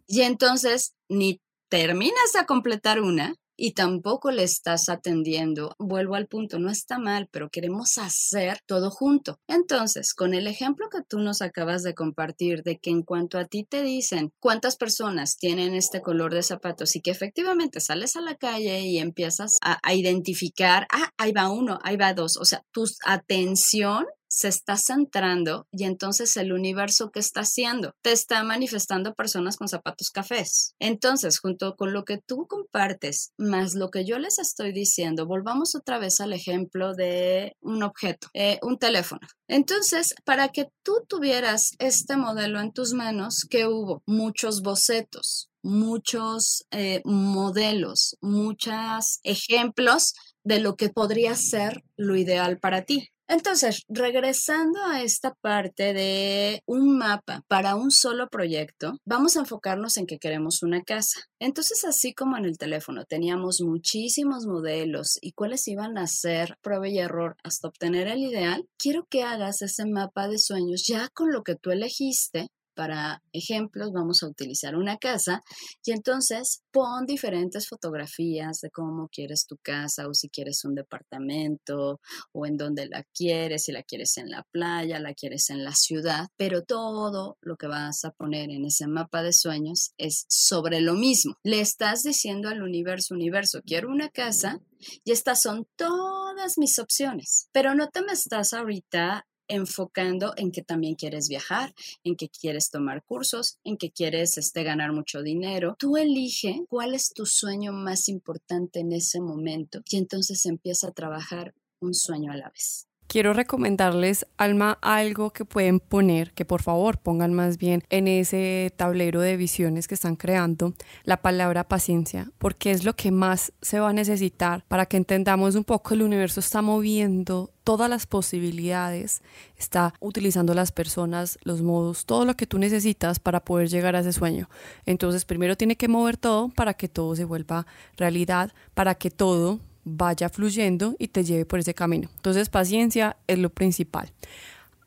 Y 0.06 0.22
entonces 0.22 0.94
ni 1.08 1.40
terminas 1.68 2.36
a 2.36 2.46
completar 2.46 3.00
una 3.00 3.34
y 3.56 3.72
tampoco 3.72 4.30
le 4.30 4.42
estás 4.42 4.88
atendiendo. 4.88 5.74
Vuelvo 5.78 6.14
al 6.14 6.26
punto, 6.26 6.58
no 6.58 6.70
está 6.70 6.98
mal, 6.98 7.28
pero 7.30 7.50
queremos 7.50 7.98
hacer 7.98 8.58
todo 8.66 8.90
junto. 8.90 9.38
Entonces, 9.48 10.14
con 10.14 10.34
el 10.34 10.46
ejemplo 10.46 10.88
que 10.90 11.02
tú 11.08 11.18
nos 11.18 11.42
acabas 11.42 11.82
de 11.82 11.94
compartir 11.94 12.62
de 12.62 12.78
que 12.78 12.90
en 12.90 13.02
cuanto 13.02 13.38
a 13.38 13.44
ti 13.46 13.64
te 13.64 13.82
dicen 13.82 14.32
cuántas 14.40 14.76
personas 14.76 15.36
tienen 15.36 15.74
este 15.74 16.00
color 16.00 16.34
de 16.34 16.42
zapatos 16.42 16.96
y 16.96 17.00
que 17.00 17.10
efectivamente 17.10 17.80
sales 17.80 18.16
a 18.16 18.20
la 18.20 18.36
calle 18.36 18.80
y 18.80 18.98
empiezas 18.98 19.56
a, 19.62 19.78
a 19.82 19.94
identificar, 19.94 20.86
ah, 20.92 21.10
ahí 21.16 21.32
va 21.32 21.50
uno, 21.50 21.78
ahí 21.82 21.96
va 21.96 22.14
dos, 22.14 22.36
o 22.36 22.44
sea, 22.44 22.62
tu 22.72 22.84
atención 23.04 24.06
se 24.34 24.48
está 24.48 24.76
centrando 24.76 25.68
y 25.70 25.84
entonces 25.84 26.36
el 26.36 26.52
universo 26.52 27.12
que 27.12 27.20
está 27.20 27.42
haciendo 27.42 27.92
te 28.02 28.10
está 28.10 28.42
manifestando 28.42 29.14
personas 29.14 29.56
con 29.56 29.68
zapatos 29.68 30.10
cafés. 30.10 30.74
Entonces, 30.80 31.38
junto 31.38 31.76
con 31.76 31.92
lo 31.92 32.04
que 32.04 32.18
tú 32.18 32.48
compartes, 32.48 33.30
más 33.38 33.74
lo 33.74 33.90
que 33.90 34.04
yo 34.04 34.18
les 34.18 34.40
estoy 34.40 34.72
diciendo, 34.72 35.26
volvamos 35.26 35.76
otra 35.76 36.00
vez 36.00 36.18
al 36.18 36.32
ejemplo 36.32 36.94
de 36.94 37.56
un 37.60 37.84
objeto, 37.84 38.26
eh, 38.34 38.58
un 38.62 38.76
teléfono. 38.76 39.20
Entonces, 39.46 40.16
para 40.24 40.48
que 40.48 40.66
tú 40.82 41.04
tuvieras 41.08 41.70
este 41.78 42.16
modelo 42.16 42.58
en 42.58 42.72
tus 42.72 42.92
manos, 42.92 43.46
que 43.48 43.68
hubo 43.68 44.02
muchos 44.04 44.62
bocetos, 44.62 45.48
muchos 45.62 46.66
eh, 46.72 47.02
modelos, 47.04 48.16
muchos 48.20 49.20
ejemplos 49.22 50.14
de 50.42 50.58
lo 50.58 50.74
que 50.74 50.88
podría 50.88 51.36
ser 51.36 51.84
lo 51.96 52.16
ideal 52.16 52.58
para 52.58 52.82
ti. 52.82 53.13
Entonces, 53.26 53.84
regresando 53.88 54.82
a 54.84 55.02
esta 55.02 55.34
parte 55.34 55.94
de 55.94 56.62
un 56.66 56.98
mapa 56.98 57.42
para 57.48 57.74
un 57.74 57.90
solo 57.90 58.28
proyecto, 58.28 58.98
vamos 59.06 59.36
a 59.36 59.40
enfocarnos 59.40 59.96
en 59.96 60.06
que 60.06 60.18
queremos 60.18 60.62
una 60.62 60.82
casa. 60.82 61.20
Entonces, 61.38 61.84
así 61.84 62.12
como 62.12 62.36
en 62.36 62.44
el 62.44 62.58
teléfono 62.58 63.04
teníamos 63.06 63.62
muchísimos 63.62 64.44
modelos 64.46 65.18
y 65.22 65.32
cuáles 65.32 65.66
iban 65.68 65.96
a 65.96 66.06
ser 66.06 66.58
prueba 66.60 66.86
y 66.88 66.98
error 66.98 67.36
hasta 67.42 67.68
obtener 67.68 68.08
el 68.08 68.18
ideal, 68.18 68.68
quiero 68.78 69.06
que 69.08 69.22
hagas 69.22 69.62
ese 69.62 69.86
mapa 69.86 70.28
de 70.28 70.38
sueños 70.38 70.84
ya 70.86 71.08
con 71.08 71.32
lo 71.32 71.42
que 71.44 71.56
tú 71.56 71.70
elegiste 71.70 72.48
para 72.74 73.22
ejemplos 73.32 73.92
vamos 73.92 74.22
a 74.22 74.28
utilizar 74.28 74.76
una 74.76 74.98
casa 74.98 75.42
y 75.84 75.92
entonces 75.92 76.62
pon 76.70 77.06
diferentes 77.06 77.68
fotografías 77.68 78.60
de 78.60 78.70
cómo 78.70 79.08
quieres 79.08 79.46
tu 79.46 79.56
casa 79.58 80.08
o 80.08 80.14
si 80.14 80.28
quieres 80.28 80.64
un 80.64 80.74
departamento 80.74 82.00
o 82.32 82.46
en 82.46 82.56
dónde 82.56 82.86
la 82.86 83.04
quieres, 83.14 83.64
si 83.64 83.72
la 83.72 83.82
quieres 83.82 84.16
en 84.18 84.30
la 84.30 84.44
playa, 84.50 84.98
la 84.98 85.14
quieres 85.14 85.50
en 85.50 85.64
la 85.64 85.72
ciudad, 85.72 86.28
pero 86.36 86.62
todo 86.62 87.38
lo 87.40 87.56
que 87.56 87.66
vas 87.66 88.04
a 88.04 88.10
poner 88.10 88.50
en 88.50 88.64
ese 88.64 88.86
mapa 88.86 89.22
de 89.22 89.32
sueños 89.32 89.92
es 89.98 90.26
sobre 90.28 90.80
lo 90.80 90.94
mismo. 90.94 91.34
Le 91.42 91.60
estás 91.60 92.02
diciendo 92.02 92.48
al 92.48 92.62
universo, 92.62 93.14
universo, 93.14 93.60
quiero 93.64 93.88
una 93.88 94.08
casa 94.08 94.60
y 95.04 95.12
estas 95.12 95.40
son 95.40 95.66
todas 95.76 96.58
mis 96.58 96.78
opciones, 96.78 97.48
pero 97.52 97.74
no 97.74 97.88
te 97.88 98.02
me 98.02 98.12
estás 98.12 98.52
ahorita 98.52 99.26
enfocando 99.48 100.32
en 100.36 100.50
que 100.52 100.62
también 100.62 100.94
quieres 100.94 101.28
viajar, 101.28 101.74
en 102.02 102.16
que 102.16 102.28
quieres 102.28 102.70
tomar 102.70 103.02
cursos, 103.04 103.58
en 103.64 103.76
que 103.76 103.90
quieres 103.90 104.38
este, 104.38 104.62
ganar 104.62 104.92
mucho 104.92 105.22
dinero. 105.22 105.76
Tú 105.78 105.96
elige 105.96 106.64
cuál 106.68 106.94
es 106.94 107.12
tu 107.12 107.26
sueño 107.26 107.72
más 107.72 108.08
importante 108.08 108.80
en 108.80 108.92
ese 108.92 109.20
momento 109.20 109.82
y 109.88 109.96
entonces 109.96 110.46
empieza 110.46 110.88
a 110.88 110.92
trabajar 110.92 111.54
un 111.80 111.94
sueño 111.94 112.32
a 112.32 112.36
la 112.36 112.50
vez 112.50 112.86
quiero 113.06 113.32
recomendarles, 113.32 114.26
Alma, 114.36 114.78
algo 114.82 115.30
que 115.30 115.44
pueden 115.44 115.80
poner, 115.80 116.32
que 116.32 116.44
por 116.44 116.62
favor 116.62 116.98
pongan 116.98 117.34
más 117.34 117.58
bien 117.58 117.82
en 117.90 118.08
ese 118.08 118.72
tablero 118.76 119.20
de 119.20 119.36
visiones 119.36 119.88
que 119.88 119.94
están 119.94 120.16
creando, 120.16 120.74
la 121.04 121.18
palabra 121.18 121.64
paciencia, 121.64 122.30
porque 122.38 122.70
es 122.70 122.84
lo 122.84 122.96
que 122.96 123.10
más 123.10 123.52
se 123.62 123.80
va 123.80 123.90
a 123.90 123.92
necesitar 123.92 124.64
para 124.68 124.86
que 124.86 124.96
entendamos 124.96 125.54
un 125.54 125.64
poco 125.64 125.94
el 125.94 126.02
universo 126.02 126.40
está 126.40 126.62
moviendo 126.62 127.50
todas 127.64 127.88
las 127.88 128.06
posibilidades, 128.06 129.22
está 129.56 129.94
utilizando 130.00 130.54
las 130.54 130.70
personas, 130.70 131.38
los 131.44 131.62
modos, 131.62 132.04
todo 132.04 132.24
lo 132.24 132.36
que 132.36 132.46
tú 132.46 132.58
necesitas 132.58 133.18
para 133.18 133.40
poder 133.40 133.68
llegar 133.68 133.96
a 133.96 134.00
ese 134.00 134.12
sueño. 134.12 134.50
Entonces, 134.84 135.24
primero 135.24 135.56
tiene 135.56 135.76
que 135.76 135.88
mover 135.88 136.18
todo 136.18 136.50
para 136.50 136.74
que 136.74 136.88
todo 136.88 137.16
se 137.16 137.24
vuelva 137.24 137.66
realidad, 137.96 138.52
para 138.74 138.94
que 138.94 139.10
todo 139.10 139.60
vaya 139.84 140.28
fluyendo 140.28 140.96
y 140.98 141.08
te 141.08 141.24
lleve 141.24 141.44
por 141.44 141.60
ese 141.60 141.74
camino. 141.74 142.08
Entonces, 142.16 142.48
paciencia 142.48 143.16
es 143.26 143.38
lo 143.38 143.50
principal. 143.50 144.12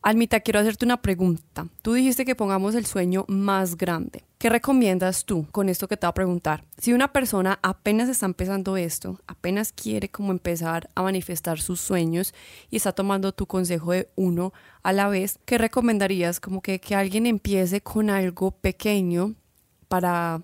Almita, 0.01 0.39
quiero 0.39 0.59
hacerte 0.59 0.85
una 0.85 1.01
pregunta. 1.01 1.67
Tú 1.81 1.93
dijiste 1.93 2.23
que 2.23 2.35
pongamos 2.35 2.75
el 2.75 2.85
sueño 2.85 3.25
más 3.27 3.75
grande. 3.75 4.23
¿Qué 4.37 4.49
recomiendas 4.49 5.25
tú 5.25 5.47
con 5.51 5.67
esto 5.67 5.87
que 5.87 5.97
te 5.97 6.05
voy 6.05 6.11
a 6.11 6.13
preguntar? 6.13 6.63
Si 6.77 6.93
una 6.93 7.11
persona 7.11 7.59
apenas 7.61 8.07
está 8.07 8.25
empezando 8.25 8.77
esto, 8.77 9.19
apenas 9.27 9.73
quiere 9.73 10.09
como 10.09 10.31
empezar 10.31 10.89
a 10.95 11.01
manifestar 11.01 11.59
sus 11.59 11.81
sueños 11.81 12.33
y 12.69 12.77
está 12.77 12.93
tomando 12.93 13.33
tu 13.33 13.47
consejo 13.47 13.91
de 13.91 14.09
uno 14.15 14.53
a 14.83 14.93
la 14.93 15.09
vez, 15.09 15.39
¿qué 15.45 15.57
recomendarías? 15.57 16.39
Como 16.39 16.61
que, 16.61 16.79
que 16.79 16.95
alguien 16.95 17.25
empiece 17.25 17.81
con 17.81 18.09
algo 18.09 18.51
pequeño 18.51 19.33
para 19.87 20.41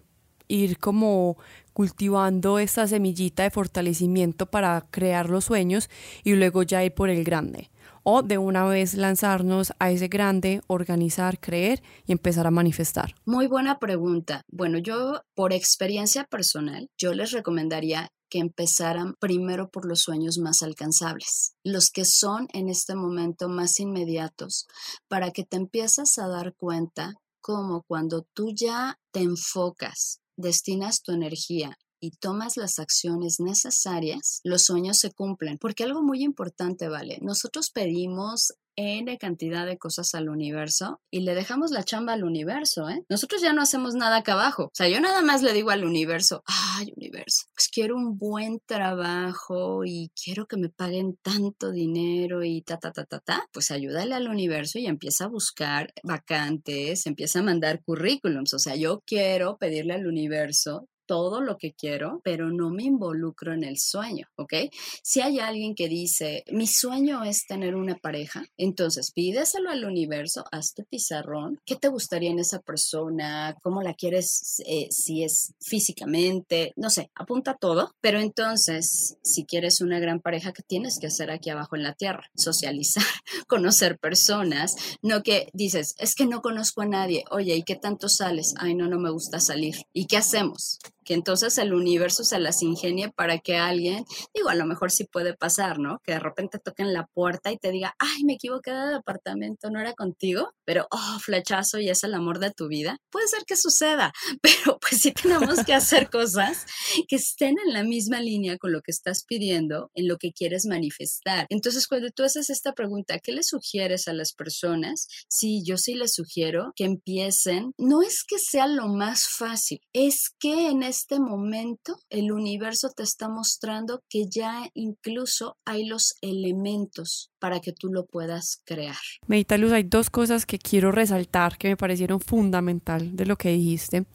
ir 0.47 0.77
como 0.79 1.37
cultivando 1.73 2.59
esta 2.59 2.87
semillita 2.87 3.43
de 3.43 3.51
fortalecimiento 3.51 4.45
para 4.45 4.85
crear 4.89 5.29
los 5.29 5.45
sueños 5.45 5.89
y 6.23 6.33
luego 6.35 6.63
ya 6.63 6.83
ir 6.83 6.93
por 6.93 7.09
el 7.09 7.23
grande. 7.23 7.69
O 8.03 8.21
de 8.21 8.37
una 8.37 8.65
vez 8.65 8.95
lanzarnos 8.95 9.73
a 9.79 9.89
ese 9.91 10.07
grande, 10.07 10.61
organizar, 10.67 11.39
creer 11.39 11.81
y 12.05 12.11
empezar 12.11 12.45
a 12.47 12.51
manifestar. 12.51 13.15
Muy 13.25 13.47
buena 13.47 13.79
pregunta. 13.79 14.41
Bueno, 14.51 14.77
yo 14.77 15.21
por 15.33 15.53
experiencia 15.53 16.25
personal, 16.25 16.89
yo 16.97 17.13
les 17.13 17.31
recomendaría 17.31 18.09
que 18.29 18.39
empezaran 18.39 19.13
primero 19.19 19.69
por 19.69 19.85
los 19.85 20.01
sueños 20.01 20.39
más 20.39 20.63
alcanzables, 20.63 21.53
los 21.63 21.91
que 21.91 22.03
son 22.03 22.47
en 22.51 22.67
este 22.67 22.95
momento 22.95 23.47
más 23.47 23.79
inmediatos, 23.79 24.65
para 25.07 25.31
que 25.31 25.43
te 25.43 25.55
empiezas 25.55 26.17
a 26.17 26.27
dar 26.27 26.55
cuenta 26.55 27.13
como 27.41 27.83
cuando 27.83 28.25
tú 28.33 28.51
ya 28.55 28.97
te 29.11 29.19
enfocas 29.19 30.22
destinas 30.35 31.01
tu 31.01 31.11
energía 31.11 31.77
y 31.99 32.11
tomas 32.11 32.57
las 32.57 32.79
acciones 32.79 33.39
necesarias, 33.39 34.41
los 34.43 34.63
sueños 34.63 34.97
se 34.97 35.11
cumplen. 35.11 35.57
Porque 35.57 35.85
algo 35.85 36.01
muy 36.03 36.21
importante, 36.21 36.89
¿vale? 36.89 37.19
Nosotros 37.21 37.71
pedimos 37.71 38.53
N 38.75 39.17
cantidad 39.17 39.65
de 39.65 39.77
cosas 39.77 40.13
al 40.15 40.29
universo 40.29 41.01
y 41.11 41.21
le 41.21 41.35
dejamos 41.35 41.71
la 41.71 41.83
chamba 41.83 42.13
al 42.13 42.23
universo, 42.23 42.89
¿eh? 42.89 43.03
Nosotros 43.09 43.41
ya 43.41 43.53
no 43.53 43.61
hacemos 43.61 43.95
nada 43.95 44.17
acá 44.17 44.33
abajo. 44.33 44.65
O 44.65 44.71
sea, 44.73 44.87
yo 44.87 44.99
nada 44.99 45.21
más 45.21 45.41
le 45.41 45.53
digo 45.53 45.71
al 45.71 45.85
universo, 45.85 46.43
ay, 46.45 46.91
universo, 46.95 47.43
pues 47.55 47.69
quiero 47.69 47.95
un 47.95 48.17
buen 48.17 48.59
trabajo 48.65 49.85
y 49.85 50.11
quiero 50.21 50.47
que 50.47 50.57
me 50.57 50.69
paguen 50.69 51.17
tanto 51.21 51.71
dinero 51.71 52.43
y 52.43 52.61
ta, 52.61 52.77
ta, 52.77 52.91
ta, 52.91 53.05
ta, 53.05 53.19
ta. 53.19 53.45
Pues 53.51 53.71
ayúdale 53.71 54.15
al 54.15 54.27
universo 54.27 54.79
y 54.79 54.87
empieza 54.87 55.25
a 55.25 55.29
buscar 55.29 55.93
vacantes, 56.03 57.05
empieza 57.05 57.39
a 57.39 57.43
mandar 57.43 57.81
currículums. 57.83 58.53
O 58.53 58.59
sea, 58.59 58.75
yo 58.75 59.01
quiero 59.05 59.57
pedirle 59.57 59.93
al 59.93 60.07
universo 60.07 60.87
todo 61.05 61.41
lo 61.41 61.57
que 61.57 61.73
quiero, 61.73 62.21
pero 62.23 62.51
no 62.51 62.69
me 62.69 62.83
involucro 62.83 63.53
en 63.53 63.63
el 63.63 63.77
sueño, 63.77 64.27
¿ok? 64.35 64.53
Si 65.01 65.21
hay 65.21 65.39
alguien 65.39 65.75
que 65.75 65.87
dice, 65.87 66.43
mi 66.51 66.67
sueño 66.67 67.23
es 67.23 67.45
tener 67.45 67.75
una 67.75 67.95
pareja, 67.95 68.45
entonces 68.57 69.11
pídeselo 69.11 69.69
al 69.69 69.85
universo, 69.85 70.45
haz 70.51 70.73
tu 70.73 70.83
pizarrón, 70.85 71.59
¿qué 71.65 71.75
te 71.75 71.87
gustaría 71.87 72.31
en 72.31 72.39
esa 72.39 72.59
persona? 72.59 73.55
¿Cómo 73.61 73.81
la 73.81 73.93
quieres? 73.93 74.61
Eh, 74.65 74.87
si 74.91 75.23
es 75.23 75.53
físicamente, 75.59 76.73
no 76.75 76.89
sé, 76.89 77.09
apunta 77.15 77.55
todo, 77.55 77.93
pero 78.01 78.19
entonces, 78.19 79.17
si 79.23 79.45
quieres 79.45 79.81
una 79.81 79.99
gran 79.99 80.19
pareja, 80.19 80.53
¿qué 80.53 80.63
tienes 80.63 80.99
que 80.99 81.07
hacer 81.07 81.31
aquí 81.31 81.49
abajo 81.49 81.75
en 81.75 81.83
la 81.83 81.93
tierra? 81.93 82.29
Socializar, 82.35 83.03
conocer 83.47 83.97
personas, 83.97 84.75
no 85.01 85.23
que 85.23 85.49
dices, 85.53 85.95
es 85.99 86.15
que 86.15 86.25
no 86.25 86.41
conozco 86.41 86.81
a 86.81 86.85
nadie, 86.85 87.25
oye, 87.31 87.55
¿y 87.55 87.63
qué 87.63 87.75
tanto 87.75 88.09
sales? 88.09 88.53
Ay, 88.57 88.75
no, 88.75 88.87
no 88.87 88.99
me 88.99 89.11
gusta 89.11 89.39
salir. 89.39 89.75
¿Y 89.93 90.07
qué 90.07 90.17
hacemos? 90.17 90.79
Que 91.03 91.13
entonces 91.13 91.57
el 91.57 91.73
universo 91.73 92.23
se 92.23 92.39
las 92.39 92.61
ingenie 92.61 93.11
para 93.11 93.39
que 93.39 93.57
alguien, 93.57 94.05
digo, 94.33 94.49
a 94.49 94.55
lo 94.55 94.65
mejor 94.65 94.91
sí 94.91 95.05
puede 95.05 95.33
pasar, 95.35 95.79
¿no? 95.79 95.99
Que 96.03 96.13
de 96.13 96.19
repente 96.19 96.59
toquen 96.59 96.93
la 96.93 97.07
puerta 97.13 97.51
y 97.51 97.57
te 97.57 97.71
diga, 97.71 97.95
ay, 97.99 98.23
me 98.23 98.33
equivoqué 98.33 98.71
de 98.71 98.95
apartamento, 98.95 99.69
no 99.69 99.79
era 99.79 99.93
contigo, 99.93 100.51
pero, 100.65 100.87
oh, 100.91 101.19
flechazo 101.19 101.79
y 101.79 101.89
es 101.89 102.03
el 102.03 102.13
amor 102.13 102.39
de 102.39 102.51
tu 102.51 102.67
vida. 102.67 102.97
Puede 103.09 103.27
ser 103.27 103.43
que 103.45 103.55
suceda, 103.55 104.11
pero 104.41 104.79
pues 104.79 105.01
sí 105.01 105.11
tenemos 105.11 105.63
que 105.63 105.73
hacer 105.73 106.09
cosas 106.09 106.65
que 107.07 107.15
estén 107.15 107.55
en 107.65 107.73
la 107.73 107.83
misma 107.83 108.21
línea 108.21 108.57
con 108.57 108.71
lo 108.71 108.81
que 108.81 108.91
estás 108.91 109.23
pidiendo, 109.25 109.91
en 109.93 110.07
lo 110.07 110.17
que 110.17 110.31
quieres 110.31 110.65
manifestar. 110.65 111.45
Entonces, 111.49 111.87
cuando 111.87 112.09
tú 112.11 112.23
haces 112.23 112.49
esta 112.49 112.73
pregunta, 112.73 113.19
¿qué 113.19 113.31
le 113.31 113.43
sugieres 113.43 114.07
a 114.07 114.13
las 114.13 114.33
personas? 114.33 115.07
Sí, 115.27 115.63
yo 115.65 115.77
sí 115.77 115.95
les 115.95 116.13
sugiero 116.13 116.73
que 116.75 116.85
empiecen, 116.85 117.73
no 117.77 118.01
es 118.01 118.23
que 118.23 118.39
sea 118.39 118.67
lo 118.67 118.87
más 118.87 119.27
fácil, 119.27 119.79
es 119.93 120.29
que 120.39 120.67
en 120.67 120.83
este 120.93 121.19
momento 121.19 121.97
el 122.11 122.31
universo 122.31 122.91
te 122.95 123.01
está 123.01 123.27
mostrando 123.27 124.03
que 124.09 124.27
ya 124.29 124.69
incluso 124.75 125.57
hay 125.65 125.87
los 125.87 126.13
elementos 126.21 127.31
para 127.39 127.61
que 127.61 127.73
tú 127.73 127.87
lo 127.91 128.05
puedas 128.05 128.61
crear. 128.63 128.95
Medita 129.25 129.57
Luz, 129.57 129.71
hay 129.71 129.81
dos 129.81 130.11
cosas 130.11 130.45
que 130.45 130.59
quiero 130.59 130.91
resaltar 130.91 131.57
que 131.57 131.69
me 131.69 131.77
parecieron 131.77 132.19
fundamental 132.19 133.15
de 133.15 133.25
lo 133.25 133.37
que 133.37 133.49
dijiste. 133.49 134.05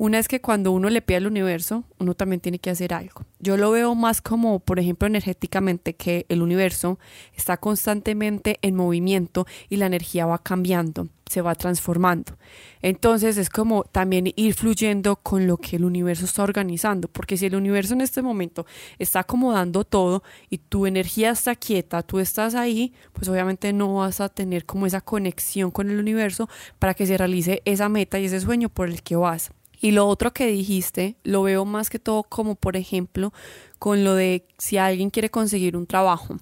Una 0.00 0.20
es 0.20 0.28
que 0.28 0.40
cuando 0.40 0.70
uno 0.70 0.90
le 0.90 1.02
pide 1.02 1.16
al 1.16 1.26
universo, 1.26 1.82
uno 1.98 2.14
también 2.14 2.38
tiene 2.38 2.60
que 2.60 2.70
hacer 2.70 2.94
algo. 2.94 3.24
Yo 3.40 3.56
lo 3.56 3.72
veo 3.72 3.96
más 3.96 4.22
como, 4.22 4.60
por 4.60 4.78
ejemplo, 4.78 5.08
energéticamente, 5.08 5.96
que 5.96 6.24
el 6.28 6.40
universo 6.40 7.00
está 7.34 7.56
constantemente 7.56 8.60
en 8.62 8.76
movimiento 8.76 9.44
y 9.68 9.76
la 9.76 9.86
energía 9.86 10.24
va 10.24 10.38
cambiando, 10.38 11.08
se 11.26 11.42
va 11.42 11.56
transformando. 11.56 12.38
Entonces 12.80 13.38
es 13.38 13.50
como 13.50 13.82
también 13.82 14.32
ir 14.36 14.54
fluyendo 14.54 15.16
con 15.16 15.48
lo 15.48 15.56
que 15.56 15.74
el 15.74 15.84
universo 15.84 16.26
está 16.26 16.44
organizando, 16.44 17.08
porque 17.08 17.36
si 17.36 17.46
el 17.46 17.56
universo 17.56 17.94
en 17.94 18.00
este 18.00 18.22
momento 18.22 18.66
está 19.00 19.18
acomodando 19.18 19.82
todo 19.82 20.22
y 20.48 20.58
tu 20.58 20.86
energía 20.86 21.30
está 21.30 21.56
quieta, 21.56 22.04
tú 22.04 22.20
estás 22.20 22.54
ahí, 22.54 22.92
pues 23.12 23.28
obviamente 23.28 23.72
no 23.72 23.96
vas 23.96 24.20
a 24.20 24.28
tener 24.28 24.64
como 24.64 24.86
esa 24.86 25.00
conexión 25.00 25.72
con 25.72 25.90
el 25.90 25.98
universo 25.98 26.48
para 26.78 26.94
que 26.94 27.04
se 27.04 27.18
realice 27.18 27.62
esa 27.64 27.88
meta 27.88 28.20
y 28.20 28.26
ese 28.26 28.38
sueño 28.38 28.68
por 28.68 28.88
el 28.88 29.02
que 29.02 29.16
vas. 29.16 29.50
Y 29.80 29.92
lo 29.92 30.06
otro 30.06 30.32
que 30.32 30.46
dijiste, 30.46 31.16
lo 31.22 31.42
veo 31.42 31.64
más 31.64 31.90
que 31.90 31.98
todo 31.98 32.24
como, 32.24 32.54
por 32.56 32.76
ejemplo, 32.76 33.32
con 33.78 34.04
lo 34.04 34.14
de 34.14 34.46
si 34.58 34.76
alguien 34.76 35.10
quiere 35.10 35.30
conseguir 35.30 35.76
un 35.76 35.86
trabajo. 35.86 36.36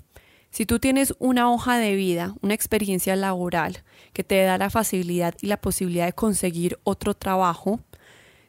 Si 0.51 0.65
tú 0.65 0.79
tienes 0.79 1.15
una 1.19 1.53
hoja 1.53 1.77
de 1.77 1.95
vida, 1.97 2.35
una 2.41 2.55
experiencia 2.55 3.15
laboral 3.15 3.83
que 4.15 4.25
te 4.25 4.43
da 4.43 4.57
la 4.57 4.71
facilidad 4.71 5.35
y 5.43 5.49
la 5.49 5.61
posibilidad 5.61 6.07
de 6.07 6.15
conseguir 6.15 6.79
otro 6.83 7.13
trabajo, 7.13 7.81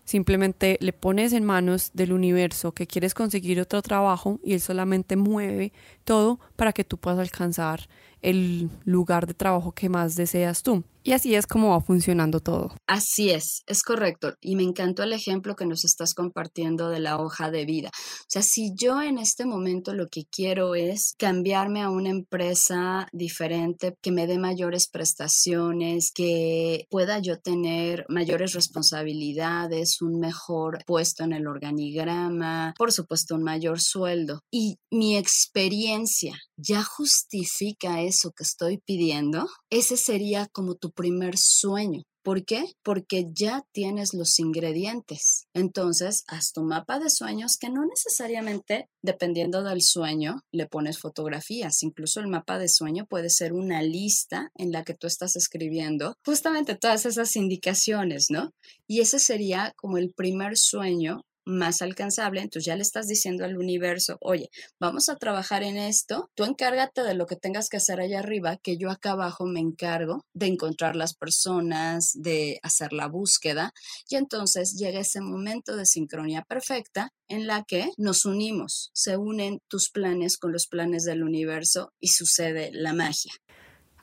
simplemente 0.06 0.78
le 0.80 0.94
pones 0.94 1.34
en 1.34 1.44
manos 1.44 1.92
del 1.94 2.14
universo 2.14 2.72
que 2.72 2.88
quieres 2.88 3.14
conseguir 3.14 3.60
otro 3.60 3.82
trabajo 3.82 4.40
y 4.42 4.54
él 4.54 4.62
solamente 4.62 5.18
mueve 5.18 5.74
todo 6.08 6.40
para 6.56 6.72
que 6.72 6.86
tú 6.86 6.98
puedas 6.98 7.20
alcanzar 7.20 7.90
el 8.22 8.70
lugar 8.86 9.28
de 9.28 9.34
trabajo 9.34 9.74
que 9.74 9.90
más 9.90 10.16
deseas 10.16 10.64
tú. 10.64 10.84
Y 11.04 11.14
así 11.14 11.36
es 11.36 11.48
como 11.48 11.70
va 11.70 11.80
funcionando 11.80 12.42
todo. 12.42 12.76
Así 12.86 13.30
es, 13.30 13.64
es 13.66 13.82
correcto. 13.82 14.34
Y 14.42 14.58
me 14.58 14.64
encantó 14.64 15.04
el 15.04 15.14
ejemplo 15.14 15.56
que 15.56 15.66
nos 15.66 15.86
estás 15.86 16.14
compartiendo 16.14 16.90
de 16.90 17.00
la 17.00 17.18
hoja 17.18 17.50
de 17.50 17.64
vida. 17.64 17.92
O 17.94 18.26
sea, 18.28 18.42
si 18.42 18.74
yo 18.76 19.02
en 19.02 19.18
este 19.18 19.46
momento 19.46 19.94
lo 19.94 20.08
que 20.12 20.24
quiero 20.30 20.76
es 20.76 21.14
cambiarme 21.18 21.82
a 21.82 21.90
una 21.90 22.10
empresa 22.10 23.08
diferente, 23.14 23.96
que 24.02 24.12
me 24.12 24.28
dé 24.28 24.38
mayores 24.38 24.90
prestaciones, 24.90 26.12
que 26.14 26.88
pueda 26.90 27.20
yo 27.20 27.40
tener 27.40 28.06
mayores 28.10 28.52
responsabilidades, 28.52 30.02
un 30.02 30.20
mejor 30.20 30.80
puesto 30.86 31.24
en 31.24 31.32
el 31.32 31.48
organigrama, 31.48 32.74
por 32.78 32.92
supuesto 32.92 33.36
un 33.36 33.44
mayor 33.44 33.80
sueldo. 33.80 34.42
Y 34.52 34.76
mi 34.92 35.16
experiencia 35.16 35.97
ya 36.58 36.84
justifica 36.84 38.02
eso 38.02 38.32
que 38.32 38.44
estoy 38.44 38.78
pidiendo, 38.78 39.48
ese 39.70 39.98
sería 39.98 40.48
como 40.48 40.76
tu 40.76 40.92
primer 40.92 41.38
sueño. 41.38 42.04
¿Por 42.24 42.44
qué? 42.44 42.66
Porque 42.84 43.28
ya 43.32 43.64
tienes 43.72 44.14
los 44.14 44.38
ingredientes. 44.40 45.48
Entonces, 45.54 46.26
haz 46.28 46.52
tu 46.52 46.62
mapa 46.62 47.00
de 47.00 47.10
sueños 47.10 47.56
que 47.58 47.70
no 47.70 47.86
necesariamente, 47.86 48.90
dependiendo 49.02 49.64
del 49.64 49.82
sueño, 49.82 50.42
le 50.52 50.68
pones 50.68 51.00
fotografías. 51.00 51.84
Incluso 51.84 52.20
el 52.20 52.28
mapa 52.28 52.60
de 52.60 52.68
sueño 52.68 53.06
puede 53.10 53.30
ser 53.30 53.54
una 53.54 53.82
lista 53.82 54.52
en 54.56 54.74
la 54.74 54.84
que 54.84 54.94
tú 54.94 55.08
estás 55.08 55.38
escribiendo 55.38 56.16
justamente 56.26 56.76
todas 56.76 57.06
esas 57.06 57.34
indicaciones, 57.38 58.26
¿no? 58.30 58.52
Y 58.88 59.00
ese 59.00 59.20
sería 59.20 59.72
como 59.78 59.98
el 59.98 60.12
primer 60.14 60.58
sueño 60.58 61.22
más 61.48 61.82
alcanzable, 61.82 62.42
entonces 62.42 62.66
ya 62.66 62.76
le 62.76 62.82
estás 62.82 63.08
diciendo 63.08 63.46
al 63.46 63.58
universo, 63.58 64.18
oye, 64.20 64.50
vamos 64.80 65.10
a 65.10 65.16
trabajar 65.16 65.64
en 65.64 65.78
esto, 65.78 66.30
tú 66.36 66.44
encárgate 66.44 67.04
de 67.04 67.14
lo 67.14 67.26
que 67.26 67.38
tengas 67.38 67.70
que 67.70 67.78
hacer 67.78 68.00
allá 68.00 68.20
arriba, 68.20 68.58
que 68.58 68.78
yo 68.78 68.92
acá 68.92 69.12
abajo 69.12 69.46
me 69.46 69.62
encargo 69.62 70.26
de 70.34 70.48
encontrar 70.48 70.96
las 70.96 71.16
personas, 71.16 72.12
de 72.14 72.60
hacer 72.64 72.92
la 72.92 73.08
búsqueda, 73.08 73.74
y 74.10 74.18
entonces 74.18 74.76
llega 74.78 75.00
ese 75.00 75.22
momento 75.22 75.76
de 75.76 75.86
sincronía 75.86 76.44
perfecta 76.44 77.12
en 77.30 77.48
la 77.48 77.64
que 77.64 77.92
nos 77.98 78.26
unimos, 78.26 78.92
se 78.94 79.18
unen 79.18 79.60
tus 79.70 79.90
planes 79.90 80.38
con 80.38 80.52
los 80.52 80.68
planes 80.68 81.04
del 81.04 81.24
universo 81.24 81.94
y 82.00 82.10
sucede 82.10 82.72
la 82.74 82.94
magia. 82.94 83.32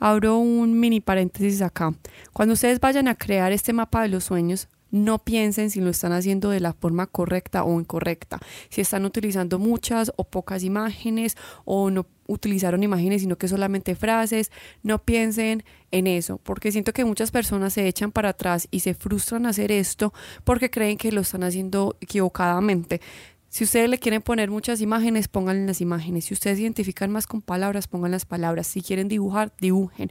Abro 0.00 0.38
un 0.38 0.78
mini 0.78 1.00
paréntesis 1.00 1.62
acá. 1.62 1.94
Cuando 2.32 2.54
ustedes 2.54 2.80
vayan 2.80 3.08
a 3.08 3.14
crear 3.14 3.52
este 3.52 3.72
mapa 3.72 4.02
de 4.02 4.08
los 4.08 4.24
sueños, 4.24 4.68
no 4.94 5.18
piensen 5.18 5.70
si 5.70 5.80
lo 5.80 5.90
están 5.90 6.12
haciendo 6.12 6.50
de 6.50 6.60
la 6.60 6.72
forma 6.72 7.08
correcta 7.08 7.64
o 7.64 7.80
incorrecta, 7.80 8.38
si 8.68 8.80
están 8.80 9.04
utilizando 9.04 9.58
muchas 9.58 10.12
o 10.14 10.22
pocas 10.22 10.62
imágenes 10.62 11.36
o 11.64 11.90
no 11.90 12.06
utilizaron 12.28 12.84
imágenes 12.84 13.22
sino 13.22 13.36
que 13.36 13.48
solamente 13.48 13.96
frases, 13.96 14.52
no 14.84 15.02
piensen 15.02 15.64
en 15.90 16.06
eso, 16.06 16.38
porque 16.44 16.70
siento 16.70 16.92
que 16.92 17.04
muchas 17.04 17.32
personas 17.32 17.72
se 17.72 17.88
echan 17.88 18.12
para 18.12 18.28
atrás 18.28 18.68
y 18.70 18.80
se 18.80 18.94
frustran 18.94 19.46
hacer 19.46 19.72
esto 19.72 20.14
porque 20.44 20.70
creen 20.70 20.96
que 20.96 21.10
lo 21.10 21.22
están 21.22 21.42
haciendo 21.42 21.96
equivocadamente. 22.00 23.00
Si 23.48 23.64
ustedes 23.64 23.90
le 23.90 23.98
quieren 23.98 24.22
poner 24.22 24.48
muchas 24.48 24.80
imágenes, 24.80 25.26
pongan 25.26 25.66
las 25.66 25.80
imágenes. 25.80 26.24
Si 26.24 26.34
ustedes 26.34 26.58
identifican 26.58 27.10
más 27.10 27.28
con 27.28 27.40
palabras, 27.40 27.86
pongan 27.86 28.10
las 28.10 28.24
palabras. 28.24 28.66
Si 28.66 28.80
quieren 28.80 29.06
dibujar, 29.06 29.52
dibujen 29.60 30.10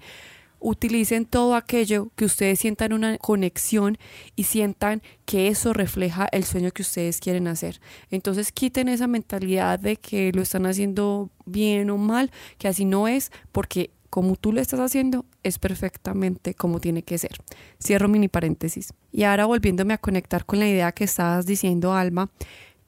utilicen 0.64 1.26
todo 1.26 1.56
aquello 1.56 2.10
que 2.16 2.26
ustedes 2.26 2.58
sientan 2.60 2.94
una 2.94 3.18
conexión 3.18 3.98
y 4.36 4.46
sientan 4.46 5.04
que 5.26 5.50
eso 5.50 5.74
refleja 5.74 6.28
el 6.32 6.46
sueño 6.46 6.72
que 6.72 6.82
ustedes 6.82 7.20
quieren 7.20 7.48
hacer. 7.48 7.82
Entonces 8.10 8.52
quiten 8.52 8.88
esa 8.88 9.08
mentalidad 9.08 9.78
de 9.78 9.98
que 9.98 10.32
lo 10.32 10.42
están 10.42 10.66
haciendo 10.66 11.30
bien 11.46 11.90
o 11.90 11.98
mal, 11.98 12.32
que 12.58 12.70
así 12.70 12.86
no 12.86 13.10
es, 13.10 13.32
porque 13.52 13.92
como 14.10 14.38
tú 14.38 14.54
lo 14.54 14.62
estás 14.62 14.80
haciendo 14.80 15.26
es 15.44 15.60
perfectamente 15.60 16.54
como 16.54 16.80
tiene 16.80 17.04
que 17.04 17.18
ser. 17.18 17.38
Cierro 17.84 18.08
mini 18.08 18.30
paréntesis. 18.30 18.94
Y 19.12 19.24
ahora 19.24 19.46
volviéndome 19.46 19.94
a 19.94 19.98
conectar 19.98 20.46
con 20.46 20.60
la 20.60 20.68
idea 20.68 20.94
que 20.94 21.04
estabas 21.04 21.46
diciendo, 21.46 21.94
Alma, 21.94 22.30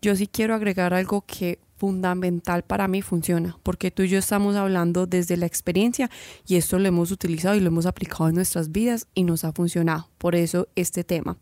yo 0.01 0.15
sí 0.15 0.27
quiero 0.27 0.55
agregar 0.55 0.93
algo 0.93 1.25
que 1.27 1.59
fundamental 1.77 2.63
para 2.63 2.87
mí 2.87 3.01
funciona, 3.01 3.57
porque 3.63 3.91
tú 3.91 4.03
y 4.03 4.09
yo 4.09 4.19
estamos 4.19 4.55
hablando 4.55 5.07
desde 5.07 5.37
la 5.37 5.45
experiencia 5.45 6.09
y 6.47 6.55
esto 6.55 6.79
lo 6.79 6.87
hemos 6.87 7.11
utilizado 7.11 7.55
y 7.55 7.59
lo 7.59 7.67
hemos 7.67 7.85
aplicado 7.85 8.29
en 8.29 8.35
nuestras 8.35 8.71
vidas 8.71 9.07
y 9.13 9.23
nos 9.23 9.43
ha 9.43 9.51
funcionado. 9.51 10.09
Por 10.17 10.35
eso 10.35 10.67
este 10.75 11.03
tema. 11.03 11.37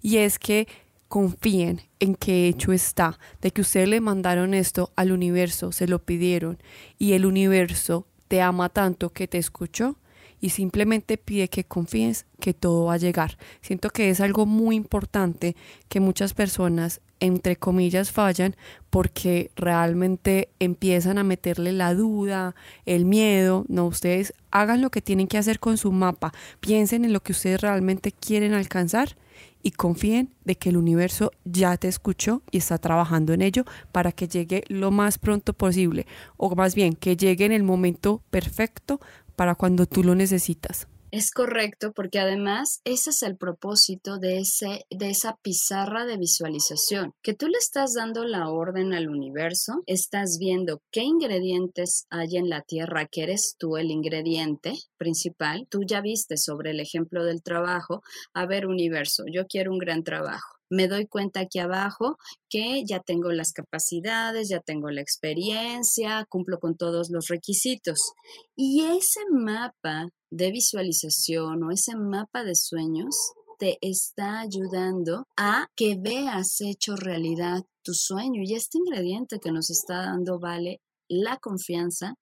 Y 0.00 0.18
es 0.18 0.38
que 0.38 0.68
confíen 1.08 1.82
en 2.00 2.14
que 2.14 2.48
hecho 2.48 2.72
está, 2.72 3.18
de 3.40 3.50
que 3.50 3.60
ustedes 3.60 3.88
le 3.88 4.00
mandaron 4.00 4.54
esto 4.54 4.92
al 4.96 5.12
universo, 5.12 5.70
se 5.70 5.86
lo 5.86 5.98
pidieron 5.98 6.58
y 6.98 7.12
el 7.12 7.26
universo 7.26 8.06
te 8.28 8.40
ama 8.40 8.70
tanto 8.70 9.10
que 9.10 9.28
te 9.28 9.36
escuchó 9.36 9.98
y 10.42 10.50
simplemente 10.50 11.16
pide 11.16 11.48
que 11.48 11.62
confíes 11.62 12.26
que 12.40 12.52
todo 12.52 12.86
va 12.86 12.94
a 12.94 12.98
llegar. 12.98 13.38
Siento 13.60 13.90
que 13.90 14.10
es 14.10 14.20
algo 14.20 14.44
muy 14.44 14.74
importante 14.74 15.54
que 15.88 16.00
muchas 16.00 16.34
personas 16.34 17.00
entre 17.20 17.54
comillas 17.54 18.10
fallan 18.10 18.56
porque 18.90 19.52
realmente 19.54 20.48
empiezan 20.58 21.18
a 21.18 21.24
meterle 21.24 21.72
la 21.72 21.94
duda, 21.94 22.56
el 22.86 23.04
miedo. 23.04 23.64
No, 23.68 23.86
ustedes 23.86 24.34
hagan 24.50 24.82
lo 24.82 24.90
que 24.90 25.00
tienen 25.00 25.28
que 25.28 25.38
hacer 25.38 25.60
con 25.60 25.78
su 25.78 25.92
mapa, 25.92 26.32
piensen 26.58 27.04
en 27.04 27.12
lo 27.12 27.22
que 27.22 27.30
ustedes 27.30 27.60
realmente 27.60 28.10
quieren 28.10 28.52
alcanzar 28.52 29.16
y 29.62 29.70
confíen 29.70 30.34
de 30.44 30.56
que 30.56 30.70
el 30.70 30.76
universo 30.76 31.30
ya 31.44 31.76
te 31.76 31.88
escuchó 31.88 32.42
y 32.50 32.58
está 32.58 32.78
trabajando 32.78 33.32
en 33.32 33.42
ello 33.42 33.64
para 33.92 34.12
que 34.12 34.28
llegue 34.28 34.64
lo 34.68 34.90
más 34.90 35.18
pronto 35.18 35.52
posible 35.52 36.06
o 36.36 36.54
más 36.54 36.74
bien 36.74 36.94
que 36.94 37.16
llegue 37.16 37.44
en 37.44 37.52
el 37.52 37.62
momento 37.62 38.22
perfecto 38.30 39.00
para 39.36 39.54
cuando 39.54 39.86
tú 39.86 40.02
lo 40.04 40.14
necesitas. 40.14 40.86
Es 41.12 41.30
correcto, 41.30 41.92
porque 41.92 42.18
además 42.18 42.80
ese 42.84 43.10
es 43.10 43.22
el 43.22 43.36
propósito 43.36 44.16
de, 44.16 44.38
ese, 44.38 44.86
de 44.88 45.10
esa 45.10 45.36
pizarra 45.42 46.06
de 46.06 46.16
visualización, 46.16 47.12
que 47.22 47.34
tú 47.34 47.48
le 47.48 47.58
estás 47.58 47.92
dando 47.92 48.24
la 48.24 48.48
orden 48.48 48.94
al 48.94 49.10
universo, 49.10 49.82
estás 49.84 50.38
viendo 50.40 50.80
qué 50.90 51.02
ingredientes 51.02 52.06
hay 52.08 52.38
en 52.38 52.48
la 52.48 52.62
tierra, 52.62 53.06
que 53.12 53.24
eres 53.24 53.56
tú 53.58 53.76
el 53.76 53.90
ingrediente 53.90 54.72
principal. 54.96 55.66
Tú 55.68 55.80
ya 55.86 56.00
viste 56.00 56.38
sobre 56.38 56.70
el 56.70 56.80
ejemplo 56.80 57.26
del 57.26 57.42
trabajo, 57.42 58.00
a 58.32 58.46
ver 58.46 58.66
universo, 58.66 59.24
yo 59.30 59.46
quiero 59.46 59.70
un 59.70 59.78
gran 59.78 60.04
trabajo 60.04 60.61
me 60.72 60.88
doy 60.88 61.06
cuenta 61.06 61.40
aquí 61.40 61.58
abajo 61.58 62.16
que 62.48 62.82
ya 62.88 63.00
tengo 63.00 63.30
las 63.30 63.52
capacidades, 63.52 64.48
ya 64.48 64.60
tengo 64.60 64.90
la 64.90 65.02
experiencia, 65.02 66.24
cumplo 66.30 66.58
con 66.58 66.76
todos 66.76 67.10
los 67.10 67.28
requisitos. 67.28 68.12
Y 68.56 68.82
ese 68.84 69.20
mapa 69.30 70.08
de 70.30 70.50
visualización 70.50 71.62
o 71.62 71.70
ese 71.70 71.94
mapa 71.94 72.42
de 72.42 72.54
sueños 72.54 73.14
te 73.58 73.76
está 73.82 74.40
ayudando 74.40 75.26
a 75.36 75.66
que 75.76 75.96
veas 76.00 76.56
hecho 76.60 76.96
realidad 76.96 77.60
tu 77.84 77.92
sueño. 77.92 78.40
Y 78.42 78.54
este 78.54 78.78
ingrediente 78.78 79.40
que 79.40 79.52
nos 79.52 79.68
está 79.68 80.06
dando 80.06 80.38
vale 80.40 80.80
la 81.06 81.36
confianza 81.36 82.14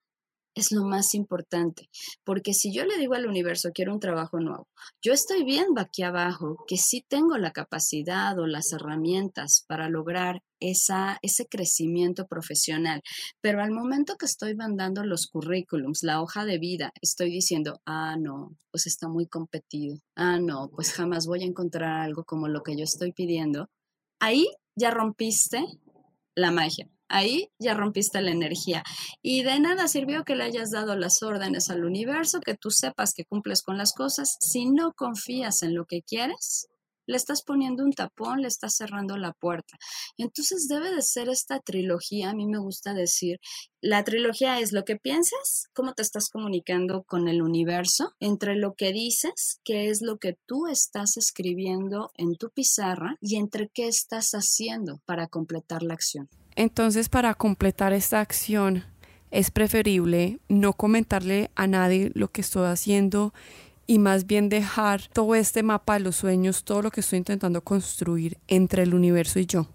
es 0.61 0.73
lo 0.73 0.85
más 0.85 1.15
importante, 1.15 1.89
porque 2.25 2.55
si 2.55 2.73
yo 2.73 2.85
le 2.85 2.99
digo 2.99 3.15
al 3.15 3.27
universo, 3.27 3.71
quiero 3.75 3.93
un 3.93 4.01
trabajo 4.01 4.39
nuevo, 4.41 4.69
yo 5.03 5.13
estoy 5.13 5.45
viendo 5.45 5.81
aquí 5.81 6.03
abajo 6.03 6.65
que 6.67 6.77
sí 6.77 7.05
tengo 7.09 7.37
la 7.39 7.53
capacidad 7.53 8.39
o 8.39 8.47
las 8.47 8.73
herramientas 8.73 9.65
para 9.67 9.89
lograr 9.89 10.43
esa, 10.61 11.19
ese 11.23 11.47
crecimiento 11.47 12.27
profesional, 12.27 13.01
pero 13.41 13.63
al 13.63 13.71
momento 13.71 14.17
que 14.17 14.27
estoy 14.27 14.55
mandando 14.55 15.05
los 15.05 15.27
currículums, 15.27 16.03
la 16.03 16.21
hoja 16.21 16.45
de 16.45 16.59
vida, 16.59 16.93
estoy 17.01 17.31
diciendo, 17.31 17.81
ah, 17.87 18.17
no, 18.19 18.57
pues 18.71 18.87
está 18.87 19.09
muy 19.09 19.27
competido, 19.27 19.97
ah, 20.17 20.39
no, 20.39 20.71
pues 20.75 20.93
jamás 20.93 21.27
voy 21.27 21.43
a 21.43 21.47
encontrar 21.47 22.01
algo 22.01 22.25
como 22.25 22.49
lo 22.49 22.63
que 22.63 22.77
yo 22.77 22.85
estoy 22.85 23.13
pidiendo, 23.13 23.69
ahí 24.21 24.47
ya 24.77 24.91
rompiste 24.91 25.65
la 26.35 26.51
magia 26.51 26.89
ahí 27.11 27.51
ya 27.59 27.75
rompiste 27.75 28.23
la 28.23 28.31
energía. 28.31 28.83
Y 29.23 29.43
de 29.43 29.61
nada 29.61 29.89
sirvió 29.89 30.25
que 30.25 30.37
le 30.37 30.45
hayas 30.45 30.71
dado 30.71 30.97
las 30.97 31.23
órdenes 31.23 31.69
al 31.69 31.85
universo, 31.85 32.41
que 32.41 32.57
tú 32.57 32.71
sepas 32.71 33.13
que 33.13 33.25
cumples 33.25 33.63
con 33.63 33.77
las 33.77 33.93
cosas. 33.93 34.39
Si 34.41 34.67
no 34.67 34.93
confías 34.95 35.63
en 35.63 35.75
lo 35.75 35.85
que 35.85 36.03
quieres, 36.03 36.69
le 37.11 37.17
estás 37.17 37.43
poniendo 37.43 37.85
un 37.85 37.93
tapón, 37.93 38.41
le 38.43 38.49
estás 38.49 38.77
cerrando 38.77 39.17
la 39.17 39.33
puerta. 39.33 39.77
Entonces 40.17 40.69
debe 40.69 40.95
de 40.95 41.03
ser 41.03 41.29
esta 41.29 41.59
trilogía, 41.59 42.31
a 42.31 42.35
mí 42.35 42.47
me 42.47 42.59
gusta 42.59 42.95
decir, 42.95 43.41
la 43.81 44.05
trilogía 44.05 44.61
es 44.61 44.73
lo 44.73 44.85
que 44.85 44.97
piensas, 44.97 45.69
cómo 45.75 45.93
te 45.93 46.03
estás 46.03 46.29
comunicando 46.31 47.03
con 47.03 47.27
el 47.27 47.43
universo, 47.43 48.13
entre 48.21 48.55
lo 48.55 48.75
que 48.75 48.93
dices, 48.93 49.61
qué 49.65 49.89
es 49.89 50.03
lo 50.03 50.19
que 50.19 50.37
tú 50.47 50.69
estás 50.69 51.17
escribiendo 51.17 52.13
en 52.15 52.37
tu 52.37 52.51
pizarra 52.51 53.17
y 53.21 53.37
entre 53.37 53.69
qué 53.75 53.89
estás 53.89 54.31
haciendo 54.33 55.01
para 55.05 55.27
completar 55.27 55.83
la 55.83 55.95
acción. 55.95 56.29
Entonces, 56.61 57.09
para 57.09 57.33
completar 57.33 57.95
esta 57.95 58.21
acción, 58.21 58.85
es 59.31 59.51
preferible 59.51 60.41
no 60.51 60.75
comentarle 60.75 61.51
a 61.55 61.67
nadie 61.67 62.11
lo 62.13 62.29
que 62.29 62.43
estoy 62.43 62.67
haciendo 62.67 63.33
y 63.87 63.99
más 63.99 64.27
bien 64.27 64.51
dejar 64.51 65.09
todo 65.09 65.35
este 65.35 65.63
mapa 65.63 65.95
de 65.95 66.01
los 66.01 66.17
sueños, 66.17 66.65
todo 66.65 66.83
lo 66.83 66.91
que 66.91 67.01
estoy 67.01 67.17
intentando 67.17 67.65
construir 67.65 68.37
entre 68.47 68.83
el 68.83 68.93
universo 68.93 69.39
y 69.39 69.47
yo. 69.47 69.69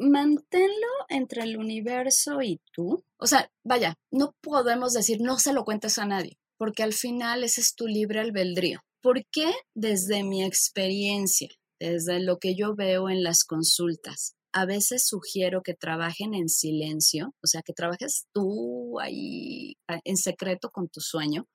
Manténlo 0.00 0.88
entre 1.08 1.44
el 1.44 1.56
universo 1.56 2.42
y 2.42 2.60
tú. 2.72 3.04
O 3.18 3.28
sea, 3.28 3.48
vaya, 3.62 3.94
no 4.10 4.34
podemos 4.40 4.94
decir 4.94 5.20
no 5.20 5.38
se 5.38 5.52
lo 5.52 5.64
cuentes 5.64 5.98
a 5.98 6.04
nadie, 6.04 6.36
porque 6.56 6.82
al 6.82 6.94
final 6.94 7.44
ese 7.44 7.60
es 7.60 7.76
tu 7.76 7.86
libre 7.86 8.18
albedrío. 8.18 8.80
¿Por 9.00 9.24
qué 9.30 9.52
desde 9.72 10.24
mi 10.24 10.42
experiencia, 10.42 11.50
desde 11.78 12.18
lo 12.18 12.38
que 12.38 12.56
yo 12.56 12.74
veo 12.74 13.08
en 13.08 13.22
las 13.22 13.44
consultas, 13.44 14.34
a 14.52 14.66
veces 14.66 15.06
sugiero 15.06 15.62
que 15.62 15.74
trabajen 15.74 16.34
en 16.34 16.48
silencio, 16.48 17.34
o 17.42 17.46
sea, 17.46 17.62
que 17.62 17.72
trabajes 17.72 18.26
tú 18.32 18.98
ahí 19.00 19.76
en 20.04 20.16
secreto 20.16 20.70
con 20.70 20.88
tu 20.88 21.00
sueño, 21.00 21.46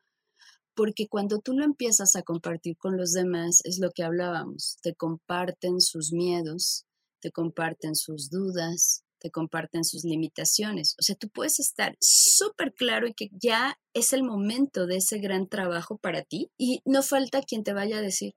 porque 0.76 1.08
cuando 1.08 1.40
tú 1.40 1.54
lo 1.54 1.64
empiezas 1.64 2.16
a 2.16 2.24
compartir 2.24 2.78
con 2.78 2.98
los 2.98 3.12
demás, 3.12 3.62
es 3.64 3.80
lo 3.80 3.92
que 3.92 4.04
hablábamos, 4.04 4.78
te 4.82 4.96
comparten 4.96 5.80
sus 5.82 6.12
miedos, 6.12 6.86
te 7.20 7.32
comparten 7.32 7.96
sus 7.96 8.30
dudas, 8.30 9.04
te 9.20 9.32
comparten 9.32 9.86
sus 9.86 10.04
limitaciones. 10.04 10.96
O 11.00 11.04
sea, 11.04 11.16
tú 11.16 11.30
puedes 11.30 11.60
estar 11.60 11.96
súper 12.02 12.74
claro 12.74 13.08
y 13.08 13.14
que 13.14 13.30
ya 13.32 13.80
es 13.94 14.12
el 14.12 14.24
momento 14.24 14.86
de 14.86 14.98
ese 14.98 15.20
gran 15.20 15.48
trabajo 15.48 15.98
para 15.98 16.24
ti 16.24 16.52
y 16.58 16.82
no 16.86 17.02
falta 17.02 17.42
quien 17.42 17.64
te 17.64 17.72
vaya 17.72 18.00
a 18.00 18.02
decir, 18.02 18.34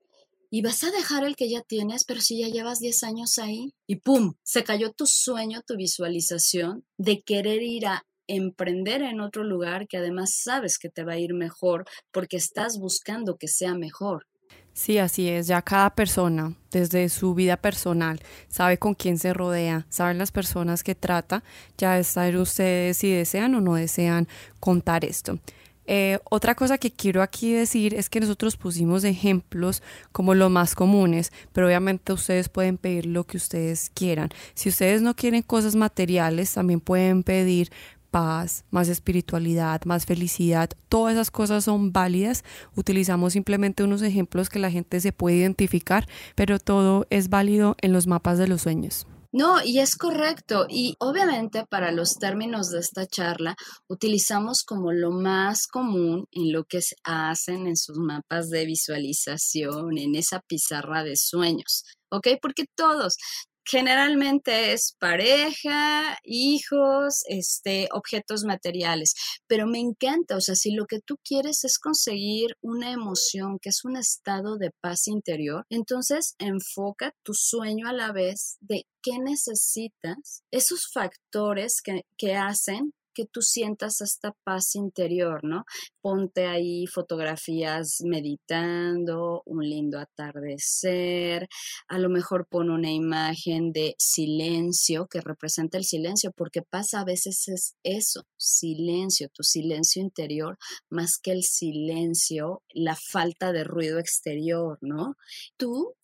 y 0.57 0.63
vas 0.63 0.83
a 0.85 0.91
dejar 0.91 1.23
el 1.25 1.37
que 1.37 1.51
ya 1.51 1.61
tienes, 1.61 2.07
pero 2.07 2.23
si 2.23 2.41
ya 2.41 2.49
llevas 2.49 2.79
10 2.79 3.03
años 3.03 3.39
ahí 3.39 3.75
y 3.87 3.97
¡pum! 3.97 4.37
Se 4.43 4.65
cayó 4.65 4.91
tu 4.91 5.05
sueño, 5.07 5.61
tu 5.67 5.77
visualización 5.77 6.83
de 6.97 7.21
querer 7.21 7.63
ir 7.63 7.87
a 7.87 8.07
emprender 8.27 9.03
en 9.03 9.21
otro 9.21 9.45
lugar 9.45 9.87
que 9.87 9.99
además 9.99 10.31
sabes 10.43 10.79
que 10.79 10.89
te 10.89 11.05
va 11.05 11.13
a 11.13 11.19
ir 11.19 11.35
mejor 11.35 11.85
porque 12.11 12.39
estás 12.39 12.79
buscando 12.79 13.37
que 13.37 13.49
sea 13.49 13.75
mejor. 13.75 14.25
Sí, 14.73 14.97
así 14.97 15.29
es. 15.29 15.47
Ya 15.47 15.61
cada 15.61 15.95
persona, 15.95 16.57
desde 16.71 17.11
su 17.11 17.35
vida 17.35 17.59
personal, 17.59 18.23
sabe 18.49 18.79
con 18.79 18.95
quién 18.95 19.19
se 19.19 19.35
rodea, 19.35 19.87
saben 19.91 20.17
las 20.17 20.33
personas 20.33 20.83
que 20.83 20.95
trata. 20.95 21.45
Ya 21.77 21.99
está 21.99 22.29
en 22.29 22.37
ustedes 22.39 22.97
si 22.97 23.11
desean 23.11 23.55
o 23.57 23.61
no 23.61 23.75
desean 23.75 24.27
contar 24.59 25.05
esto. 25.05 25.39
Eh, 25.87 26.19
otra 26.25 26.55
cosa 26.55 26.79
que 26.79 26.91
quiero 26.91 27.23
aquí 27.23 27.53
decir 27.53 27.95
es 27.95 28.11
que 28.11 28.21
nosotros 28.21 28.57
pusimos 28.57 29.05
ejemplos 29.05 29.83
como 30.13 30.35
los 30.35 30.51
más 30.51 30.75
comunes, 30.75 31.33
pero 31.53 31.67
obviamente 31.67 32.13
ustedes 32.13 32.49
pueden 32.49 32.77
pedir 32.77 33.07
lo 33.07 33.25
que 33.25 33.37
ustedes 33.37 33.91
quieran. 33.95 34.31
Si 34.55 34.69
ustedes 34.69 35.03
no 35.03 35.15
quieren 35.15 35.43
cosas 35.43 35.77
materiales, 35.77 36.53
también 36.53 36.81
pueden 36.81 37.23
pedir 37.23 37.71
paz, 38.11 38.65
más 38.71 38.89
espiritualidad, 38.89 39.83
más 39.85 40.07
felicidad, 40.07 40.71
todas 40.89 41.15
esas 41.15 41.31
cosas 41.31 41.65
son 41.65 41.93
válidas. 41.93 42.45
Utilizamos 42.75 43.35
simplemente 43.35 43.85
unos 43.85 44.03
ejemplos 44.03 44.49
que 44.49 44.59
la 44.59 44.71
gente 44.71 45.01
se 45.01 45.13
puede 45.13 45.37
identificar, 45.37 46.07
pero 46.35 46.59
todo 46.59 47.07
es 47.11 47.29
válido 47.29 47.77
en 47.81 47.93
los 47.93 48.07
mapas 48.07 48.39
de 48.39 48.49
los 48.49 48.63
sueños. 48.63 49.07
No, 49.37 49.63
y 49.63 49.81
es 49.81 49.97
correcto. 49.97 50.65
Y 50.67 50.97
obviamente 50.99 51.67
para 51.67 51.93
los 51.93 52.15
términos 52.19 52.71
de 52.71 52.79
esta 52.79 53.07
charla 53.07 53.55
utilizamos 53.87 54.63
como 54.63 54.93
lo 54.93 55.11
más 55.11 55.67
común 55.67 56.27
en 56.33 56.53
lo 56.55 56.65
que 56.65 56.81
hacen 57.05 57.67
en 57.67 57.77
sus 57.77 57.99
mapas 57.99 58.49
de 58.49 58.65
visualización, 58.65 59.99
en 59.99 60.15
esa 60.15 60.41
pizarra 60.41 61.05
de 61.05 61.17
sueños. 61.17 61.85
¿Ok? 62.11 62.29
Porque 62.41 62.65
todos, 62.75 63.17
generalmente 63.69 64.73
es 64.73 64.97
pareja, 64.99 66.19
hijos, 66.25 67.23
este, 67.29 67.89
objetos 67.93 68.45
materiales, 68.45 69.15
pero 69.47 69.67
me 69.67 69.81
encanta, 69.81 70.37
o 70.37 70.41
sea, 70.41 70.55
si 70.55 70.73
lo 70.73 70.87
que 70.87 71.01
tú 71.01 71.17
quieres 71.25 71.65
es 71.65 71.79
conseguir 71.79 72.57
una 72.61 72.93
emoción 72.93 73.59
que 73.61 73.71
es 73.71 73.85
un 73.85 73.97
estado 73.97 74.57
de 74.57 74.71
paz 74.81 75.09
interior, 75.09 75.65
entonces 75.69 76.35
enfoca 76.39 77.13
tu 77.25 77.35
sueño 77.35 77.89
a 77.89 77.93
la 77.93 78.13
vez 78.13 78.57
de 78.61 78.85
qué 79.03 79.19
necesitas, 79.19 80.43
esos 80.51 80.89
factores 80.93 81.81
que, 81.83 82.03
que 82.17 82.35
hacen 82.35 82.93
que 83.17 83.25
tú 83.25 83.41
sientas 83.41 84.03
esta 84.03 84.33
paz 84.45 84.75
interior, 84.75 85.41
¿no? 85.43 85.65
Ponte 86.03 86.47
ahí 86.47 86.87
fotografías 86.87 88.03
meditando, 88.05 89.43
un 89.47 89.65
lindo 89.65 89.99
atardecer, 89.99 91.49
a 91.89 91.99
lo 91.99 92.11
mejor 92.11 92.47
pon 92.47 92.71
una 92.71 92.93
imagen 92.93 93.73
de 93.73 93.95
silencio 93.99 95.07
que 95.07 95.23
representa 95.23 95.79
el 95.79 95.85
silencio, 95.85 96.31
porque 96.37 96.61
pasa 96.61 97.01
a 97.01 97.05
veces 97.05 97.49
es 97.49 97.75
eso, 97.83 98.25
silencio, 98.37 99.29
tu 99.33 99.43
silencio 99.43 100.03
interior, 100.03 100.59
más 100.91 101.19
que 101.23 101.33
el 101.33 101.43
silencio, 101.43 102.63
la 102.75 102.97
falta 102.97 103.53
de 103.53 103.65
ruido 103.65 103.99
exterior, 103.99 104.77
¿no? 104.83 105.15
Tú, 105.57 105.95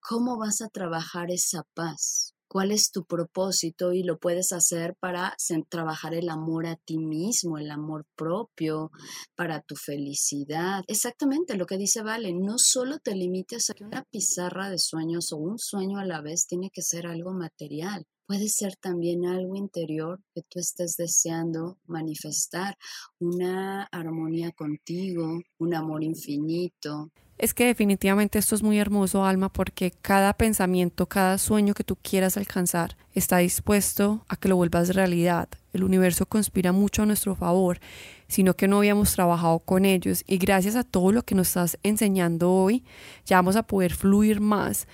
¿cómo 0.00 0.38
vas 0.38 0.60
a 0.62 0.68
trabajar 0.68 1.32
esa 1.32 1.64
paz? 1.74 2.31
Cuál 2.52 2.70
es 2.70 2.90
tu 2.90 3.06
propósito 3.06 3.94
y 3.94 4.02
lo 4.02 4.18
puedes 4.18 4.52
hacer 4.52 4.94
para 5.00 5.34
trabajar 5.70 6.12
el 6.12 6.28
amor 6.28 6.66
a 6.66 6.76
ti 6.76 6.98
mismo, 6.98 7.56
el 7.56 7.70
amor 7.70 8.04
propio, 8.14 8.90
para 9.34 9.62
tu 9.62 9.74
felicidad. 9.74 10.84
Exactamente 10.86 11.56
lo 11.56 11.64
que 11.64 11.78
dice 11.78 12.02
Vale, 12.02 12.34
no 12.34 12.58
solo 12.58 12.98
te 12.98 13.14
limites 13.14 13.70
a 13.70 13.72
que 13.72 13.84
una 13.84 14.04
pizarra 14.04 14.68
de 14.68 14.78
sueños 14.78 15.32
o 15.32 15.38
un 15.38 15.58
sueño 15.58 15.96
a 15.96 16.04
la 16.04 16.20
vez 16.20 16.46
tiene 16.46 16.68
que 16.70 16.82
ser 16.82 17.06
algo 17.06 17.32
material. 17.32 18.04
Puede 18.26 18.48
ser 18.48 18.76
también 18.76 19.24
algo 19.24 19.56
interior 19.56 20.20
que 20.34 20.42
tú 20.42 20.58
estés 20.58 20.96
deseando 20.98 21.78
manifestar, 21.86 22.76
una 23.18 23.84
armonía 23.84 24.52
contigo, 24.52 25.40
un 25.58 25.74
amor 25.74 26.04
infinito, 26.04 27.12
es 27.42 27.54
que 27.54 27.66
definitivamente 27.66 28.38
esto 28.38 28.54
es 28.54 28.62
muy 28.62 28.78
hermoso, 28.78 29.24
Alma, 29.24 29.48
porque 29.48 29.90
cada 30.00 30.32
pensamiento, 30.32 31.06
cada 31.06 31.38
sueño 31.38 31.74
que 31.74 31.82
tú 31.82 31.96
quieras 31.96 32.36
alcanzar 32.36 32.96
está 33.14 33.38
dispuesto 33.38 34.24
a 34.28 34.36
que 34.36 34.48
lo 34.48 34.54
vuelvas 34.54 34.94
realidad. 34.94 35.48
El 35.72 35.82
universo 35.82 36.24
conspira 36.24 36.70
mucho 36.70 37.02
a 37.02 37.06
nuestro 37.06 37.34
favor, 37.34 37.80
sino 38.28 38.54
que 38.54 38.68
no 38.68 38.78
habíamos 38.78 39.12
trabajado 39.12 39.58
con 39.58 39.84
ellos 39.84 40.22
y 40.28 40.38
gracias 40.38 40.76
a 40.76 40.84
todo 40.84 41.10
lo 41.10 41.24
que 41.24 41.34
nos 41.34 41.48
estás 41.48 41.78
enseñando 41.82 42.52
hoy, 42.52 42.84
ya 43.26 43.38
vamos 43.38 43.56
a 43.56 43.64
poder 43.64 43.92
fluir 43.92 44.40
más 44.40 44.86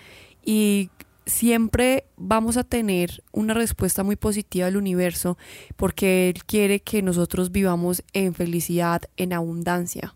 y 0.43 0.89
siempre 1.27 2.07
vamos 2.17 2.57
a 2.57 2.65
tener 2.65 3.23
una 3.31 3.53
respuesta 3.53 4.05
muy 4.05 4.17
positiva 4.17 4.65
del 4.65 4.79
universo 4.79 5.37
porque 5.77 6.31
Él 6.31 6.45
quiere 6.47 6.81
que 6.81 7.03
nosotros 7.03 7.53
vivamos 7.53 8.03
en 8.15 8.33
felicidad, 8.33 9.03
en 9.19 9.35
abundancia. 9.35 10.15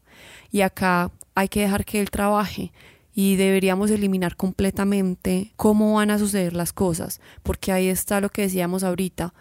Y 0.50 0.62
acá 0.62 1.10
hay 1.34 1.48
que 1.48 1.60
dejar 1.60 1.84
que 1.84 2.00
Él 2.00 2.10
trabaje 2.10 2.72
y 3.14 3.36
deberíamos 3.36 3.90
eliminar 3.90 4.36
completamente 4.36 5.52
cómo 5.56 5.94
van 5.94 6.10
a 6.10 6.18
suceder 6.18 6.54
las 6.54 6.72
cosas, 6.72 7.20
porque 7.42 7.72
ahí 7.72 7.88
está 7.88 8.20
lo 8.20 8.30
que 8.30 8.42
decíamos 8.42 8.84
ahorita, 8.84 9.34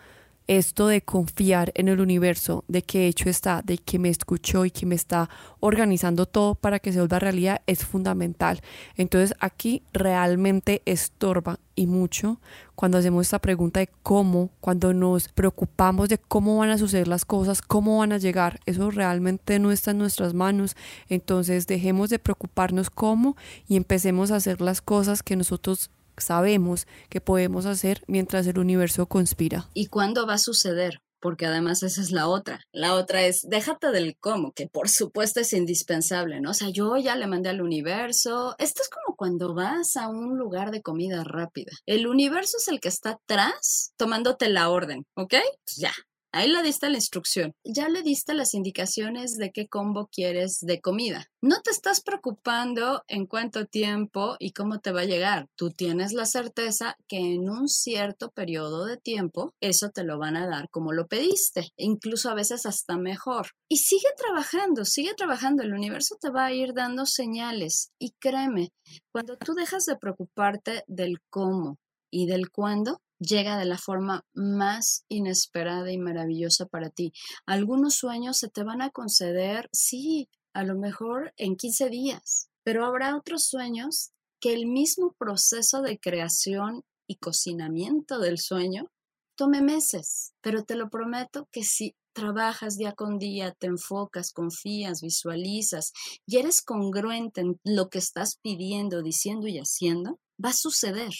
esto 0.57 0.87
de 0.87 1.01
confiar 1.01 1.71
en 1.75 1.87
el 1.87 2.01
universo, 2.01 2.65
de 2.67 2.81
que 2.81 3.07
hecho 3.07 3.29
está, 3.29 3.61
de 3.61 3.77
que 3.77 3.99
me 3.99 4.09
escuchó 4.09 4.65
y 4.65 4.71
que 4.71 4.85
me 4.85 4.95
está 4.95 5.29
organizando 5.61 6.25
todo 6.25 6.55
para 6.55 6.79
que 6.79 6.91
se 6.91 6.99
vuelva 6.99 7.19
realidad 7.19 7.61
es 7.67 7.85
fundamental. 7.85 8.59
Entonces 8.97 9.33
aquí 9.39 9.83
realmente 9.93 10.81
estorba 10.85 11.57
y 11.73 11.87
mucho 11.87 12.41
cuando 12.75 12.97
hacemos 12.97 13.27
esta 13.27 13.39
pregunta 13.39 13.79
de 13.79 13.89
cómo, 14.03 14.49
cuando 14.59 14.93
nos 14.93 15.29
preocupamos 15.29 16.09
de 16.09 16.17
cómo 16.17 16.57
van 16.57 16.71
a 16.71 16.77
suceder 16.77 17.07
las 17.07 17.23
cosas, 17.23 17.61
cómo 17.61 17.99
van 17.99 18.11
a 18.11 18.17
llegar, 18.17 18.59
eso 18.65 18.91
realmente 18.91 19.57
no 19.57 19.71
está 19.71 19.91
en 19.91 19.99
nuestras 19.99 20.33
manos. 20.33 20.75
Entonces 21.07 21.65
dejemos 21.65 22.09
de 22.09 22.19
preocuparnos 22.19 22.89
cómo 22.89 23.37
y 23.69 23.77
empecemos 23.77 24.31
a 24.31 24.35
hacer 24.35 24.59
las 24.59 24.81
cosas 24.81 25.23
que 25.23 25.37
nosotros 25.37 25.91
sabemos 26.21 26.87
que 27.09 27.21
podemos 27.21 27.65
hacer 27.65 28.03
mientras 28.07 28.47
el 28.47 28.59
universo 28.59 29.05
conspira. 29.07 29.69
¿Y 29.73 29.87
cuándo 29.87 30.25
va 30.25 30.35
a 30.35 30.39
suceder? 30.39 30.99
Porque 31.19 31.45
además 31.45 31.83
esa 31.83 32.01
es 32.01 32.11
la 32.11 32.27
otra. 32.27 32.61
La 32.71 32.95
otra 32.95 33.21
es, 33.23 33.41
déjate 33.47 33.91
del 33.91 34.17
cómo, 34.19 34.53
que 34.53 34.67
por 34.67 34.89
supuesto 34.89 35.39
es 35.39 35.53
indispensable, 35.53 36.41
¿no? 36.41 36.49
O 36.49 36.53
sea, 36.55 36.69
yo 36.69 36.97
ya 36.97 37.15
le 37.15 37.27
mandé 37.27 37.49
al 37.49 37.61
universo. 37.61 38.55
Esto 38.57 38.81
es 38.81 38.89
como 38.89 39.15
cuando 39.15 39.53
vas 39.53 39.95
a 39.97 40.09
un 40.09 40.37
lugar 40.37 40.71
de 40.71 40.81
comida 40.81 41.23
rápida. 41.23 41.71
El 41.85 42.07
universo 42.07 42.57
es 42.57 42.67
el 42.69 42.79
que 42.79 42.89
está 42.89 43.11
atrás 43.11 43.93
tomándote 43.97 44.49
la 44.49 44.69
orden, 44.69 45.03
¿ok? 45.15 45.35
Pues 45.63 45.77
ya, 45.77 45.93
Ahí 46.33 46.49
le 46.49 46.63
diste 46.63 46.89
la 46.89 46.95
instrucción. 46.95 47.53
Ya 47.65 47.89
le 47.89 48.03
diste 48.03 48.33
las 48.33 48.53
indicaciones 48.53 49.37
de 49.37 49.51
qué 49.51 49.67
combo 49.67 50.07
quieres 50.07 50.59
de 50.61 50.79
comida. 50.79 51.27
No 51.41 51.61
te 51.61 51.71
estás 51.71 52.01
preocupando 52.01 53.03
en 53.09 53.25
cuánto 53.25 53.65
tiempo 53.65 54.37
y 54.39 54.53
cómo 54.53 54.79
te 54.79 54.93
va 54.93 55.01
a 55.01 55.05
llegar. 55.05 55.47
Tú 55.57 55.71
tienes 55.71 56.13
la 56.13 56.25
certeza 56.25 56.95
que 57.09 57.17
en 57.17 57.49
un 57.49 57.67
cierto 57.67 58.31
periodo 58.31 58.85
de 58.85 58.95
tiempo 58.95 59.53
eso 59.59 59.89
te 59.89 60.05
lo 60.05 60.19
van 60.19 60.37
a 60.37 60.47
dar 60.47 60.69
como 60.69 60.93
lo 60.93 61.07
pediste, 61.07 61.71
incluso 61.75 62.29
a 62.29 62.35
veces 62.35 62.65
hasta 62.65 62.97
mejor. 62.97 63.47
Y 63.67 63.77
sigue 63.77 64.07
trabajando, 64.15 64.85
sigue 64.85 65.13
trabajando. 65.15 65.63
El 65.63 65.73
universo 65.73 66.15
te 66.19 66.29
va 66.29 66.45
a 66.45 66.53
ir 66.53 66.73
dando 66.73 67.05
señales. 67.05 67.91
Y 67.99 68.11
créeme, 68.19 68.69
cuando 69.11 69.35
tú 69.37 69.53
dejas 69.53 69.85
de 69.85 69.97
preocuparte 69.97 70.83
del 70.87 71.17
cómo 71.29 71.77
y 72.09 72.27
del 72.27 72.51
cuándo, 72.51 73.01
llega 73.21 73.57
de 73.57 73.65
la 73.65 73.77
forma 73.77 74.25
más 74.33 75.05
inesperada 75.07 75.91
y 75.91 75.97
maravillosa 75.97 76.65
para 76.65 76.89
ti. 76.89 77.13
Algunos 77.45 77.95
sueños 77.95 78.37
se 78.37 78.49
te 78.49 78.63
van 78.63 78.81
a 78.81 78.89
conceder, 78.89 79.69
sí, 79.71 80.27
a 80.53 80.63
lo 80.63 80.75
mejor 80.75 81.33
en 81.37 81.55
15 81.55 81.89
días, 81.89 82.49
pero 82.63 82.85
habrá 82.85 83.15
otros 83.15 83.45
sueños 83.45 84.11
que 84.39 84.53
el 84.53 84.65
mismo 84.65 85.15
proceso 85.17 85.81
de 85.81 85.99
creación 85.99 86.83
y 87.07 87.17
cocinamiento 87.17 88.19
del 88.19 88.39
sueño 88.39 88.91
tome 89.35 89.61
meses, 89.61 90.33
pero 90.41 90.63
te 90.63 90.75
lo 90.75 90.89
prometo 90.89 91.47
que 91.51 91.63
si 91.63 91.95
trabajas 92.13 92.75
día 92.75 92.93
con 92.93 93.19
día, 93.19 93.53
te 93.57 93.67
enfocas, 93.67 94.33
confías, 94.33 95.01
visualizas 95.01 95.93
y 96.25 96.37
eres 96.37 96.61
congruente 96.61 97.41
en 97.41 97.59
lo 97.63 97.89
que 97.89 97.99
estás 97.99 98.37
pidiendo, 98.41 99.01
diciendo 99.01 99.47
y 99.47 99.59
haciendo, 99.59 100.19
va 100.43 100.49
a 100.49 100.53
suceder 100.53 101.13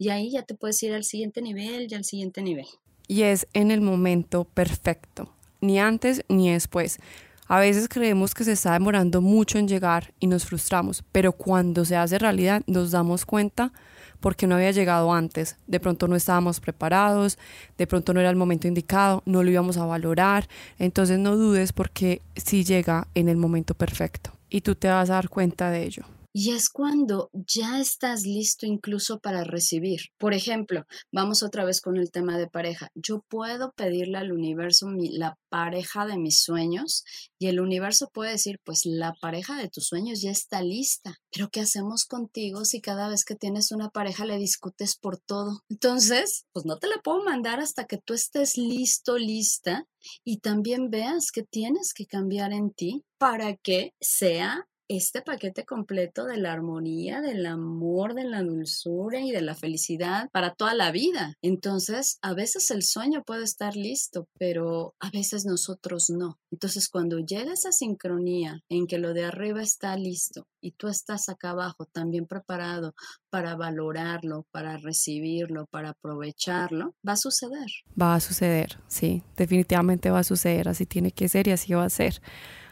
y 0.00 0.08
ahí 0.08 0.30
ya 0.30 0.42
te 0.42 0.54
puedes 0.54 0.82
ir 0.82 0.94
al 0.94 1.04
siguiente 1.04 1.42
nivel 1.42 1.86
y 1.90 1.94
al 1.94 2.04
siguiente 2.04 2.40
nivel. 2.40 2.66
Y 3.06 3.22
es 3.22 3.46
en 3.52 3.70
el 3.70 3.82
momento 3.82 4.44
perfecto, 4.44 5.30
ni 5.60 5.78
antes 5.78 6.24
ni 6.26 6.50
después. 6.50 6.98
A 7.46 7.60
veces 7.60 7.86
creemos 7.86 8.32
que 8.32 8.44
se 8.44 8.52
está 8.52 8.72
demorando 8.72 9.20
mucho 9.20 9.58
en 9.58 9.68
llegar 9.68 10.14
y 10.18 10.26
nos 10.26 10.46
frustramos, 10.46 11.04
pero 11.12 11.32
cuando 11.32 11.84
se 11.84 11.96
hace 11.96 12.18
realidad 12.18 12.62
nos 12.66 12.92
damos 12.92 13.26
cuenta 13.26 13.74
porque 14.20 14.46
no 14.46 14.54
había 14.54 14.70
llegado 14.70 15.12
antes. 15.12 15.56
De 15.66 15.80
pronto 15.80 16.08
no 16.08 16.16
estábamos 16.16 16.60
preparados, 16.60 17.36
de 17.76 17.86
pronto 17.86 18.14
no 18.14 18.20
era 18.20 18.30
el 18.30 18.36
momento 18.36 18.68
indicado, 18.68 19.22
no 19.26 19.42
lo 19.42 19.50
íbamos 19.50 19.76
a 19.76 19.84
valorar. 19.84 20.48
Entonces 20.78 21.18
no 21.18 21.36
dudes 21.36 21.74
porque 21.74 22.22
sí 22.36 22.64
llega 22.64 23.06
en 23.14 23.28
el 23.28 23.36
momento 23.36 23.74
perfecto 23.74 24.32
y 24.48 24.62
tú 24.62 24.76
te 24.76 24.88
vas 24.88 25.10
a 25.10 25.14
dar 25.14 25.28
cuenta 25.28 25.70
de 25.70 25.82
ello. 25.82 26.04
Y 26.32 26.52
es 26.52 26.68
cuando 26.68 27.30
ya 27.32 27.80
estás 27.80 28.22
listo 28.22 28.66
incluso 28.66 29.18
para 29.18 29.44
recibir. 29.44 30.00
Por 30.18 30.34
ejemplo, 30.34 30.84
vamos 31.12 31.42
otra 31.42 31.64
vez 31.64 31.80
con 31.80 31.96
el 31.96 32.10
tema 32.10 32.38
de 32.38 32.48
pareja. 32.48 32.88
Yo 32.94 33.24
puedo 33.28 33.72
pedirle 33.72 34.18
al 34.18 34.32
universo 34.32 34.88
la 34.94 35.36
pareja 35.48 36.06
de 36.06 36.18
mis 36.18 36.40
sueños 36.40 37.04
y 37.38 37.48
el 37.48 37.60
universo 37.60 38.08
puede 38.12 38.32
decir, 38.32 38.60
pues 38.64 38.82
la 38.84 39.12
pareja 39.20 39.56
de 39.56 39.68
tus 39.68 39.86
sueños 39.86 40.20
ya 40.22 40.30
está 40.30 40.62
lista. 40.62 41.16
Pero 41.32 41.48
¿qué 41.50 41.60
hacemos 41.60 42.04
contigo 42.04 42.64
si 42.64 42.80
cada 42.80 43.08
vez 43.08 43.24
que 43.24 43.34
tienes 43.34 43.72
una 43.72 43.90
pareja 43.90 44.24
le 44.24 44.38
discutes 44.38 44.96
por 44.96 45.18
todo? 45.18 45.62
Entonces, 45.68 46.44
pues 46.52 46.64
no 46.64 46.78
te 46.78 46.86
la 46.86 47.00
puedo 47.02 47.24
mandar 47.24 47.60
hasta 47.60 47.86
que 47.86 47.98
tú 47.98 48.14
estés 48.14 48.56
listo, 48.56 49.18
lista 49.18 49.86
y 50.24 50.38
también 50.38 50.90
veas 50.90 51.30
que 51.32 51.42
tienes 51.42 51.92
que 51.92 52.06
cambiar 52.06 52.52
en 52.52 52.70
ti 52.70 53.04
para 53.18 53.56
que 53.56 53.92
sea 54.00 54.66
este 54.96 55.22
paquete 55.22 55.64
completo 55.64 56.24
de 56.24 56.36
la 56.36 56.52
armonía, 56.52 57.20
del 57.20 57.46
amor, 57.46 58.14
de 58.14 58.24
la 58.24 58.42
dulzura 58.42 59.20
y 59.20 59.30
de 59.30 59.40
la 59.40 59.54
felicidad 59.54 60.28
para 60.32 60.52
toda 60.54 60.74
la 60.74 60.90
vida. 60.90 61.34
Entonces, 61.42 62.18
a 62.22 62.34
veces 62.34 62.72
el 62.72 62.82
sueño 62.82 63.22
puede 63.24 63.44
estar 63.44 63.76
listo, 63.76 64.26
pero 64.36 64.94
a 64.98 65.10
veces 65.10 65.44
nosotros 65.46 66.10
no. 66.10 66.40
Entonces, 66.50 66.88
cuando 66.88 67.20
llega 67.20 67.52
esa 67.52 67.70
sincronía 67.70 68.62
en 68.68 68.88
que 68.88 68.98
lo 68.98 69.14
de 69.14 69.24
arriba 69.24 69.62
está 69.62 69.96
listo 69.96 70.48
y 70.60 70.72
tú 70.72 70.88
estás 70.88 71.28
acá 71.28 71.50
abajo 71.50 71.86
también 71.86 72.26
preparado 72.26 72.94
para 73.30 73.54
valorarlo, 73.54 74.44
para 74.50 74.76
recibirlo, 74.76 75.66
para 75.66 75.90
aprovecharlo, 75.90 76.94
va 77.06 77.12
a 77.12 77.16
suceder. 77.16 77.68
Va 78.00 78.16
a 78.16 78.20
suceder, 78.20 78.80
sí, 78.88 79.22
definitivamente 79.36 80.10
va 80.10 80.18
a 80.18 80.24
suceder, 80.24 80.68
así 80.68 80.84
tiene 80.84 81.12
que 81.12 81.28
ser 81.28 81.46
y 81.46 81.52
así 81.52 81.74
va 81.74 81.84
a 81.84 81.90
ser 81.90 82.20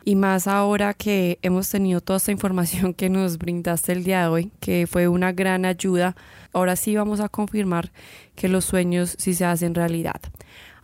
y 0.09 0.15
más 0.15 0.49
ahora 0.49 0.95
que 0.95 1.39
hemos 1.43 1.69
tenido 1.69 2.01
toda 2.01 2.17
esta 2.17 2.33
información 2.33 2.95
que 2.95 3.11
nos 3.11 3.37
brindaste 3.37 3.93
el 3.93 4.05
día 4.05 4.23
de 4.23 4.29
hoy, 4.29 4.53
que 4.59 4.87
fue 4.87 5.07
una 5.07 5.33
gran 5.33 5.67
ayuda. 5.67 6.17
Ahora 6.55 6.77
sí 6.77 6.97
vamos 6.97 7.21
a 7.21 7.29
confirmar 7.29 7.93
que 8.35 8.49
los 8.49 8.65
sueños 8.65 9.17
sí 9.19 9.35
se 9.35 9.45
hacen 9.45 9.75
realidad. 9.75 10.19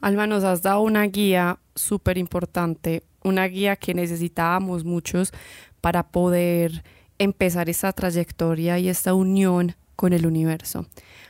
Alma, 0.03 0.27
nos 0.27 0.45
has 0.45 0.61
dado 0.61 0.83
una 0.83 1.05
guía 1.05 1.59
súper 1.75 2.19
importante, 2.19 3.03
una 3.23 3.47
guía 3.47 3.77
que 3.77 3.95
necesitábamos 3.95 4.85
muchos 4.85 5.33
para 5.81 6.03
poder 6.03 6.85
empezar 7.19 7.71
esta 7.71 7.95
trayectoria 7.95 8.79
y 8.79 8.91
esta 8.91 9.15
unión 9.15 9.75
con 9.97 10.13
el 10.13 10.27
universo. 10.27 10.85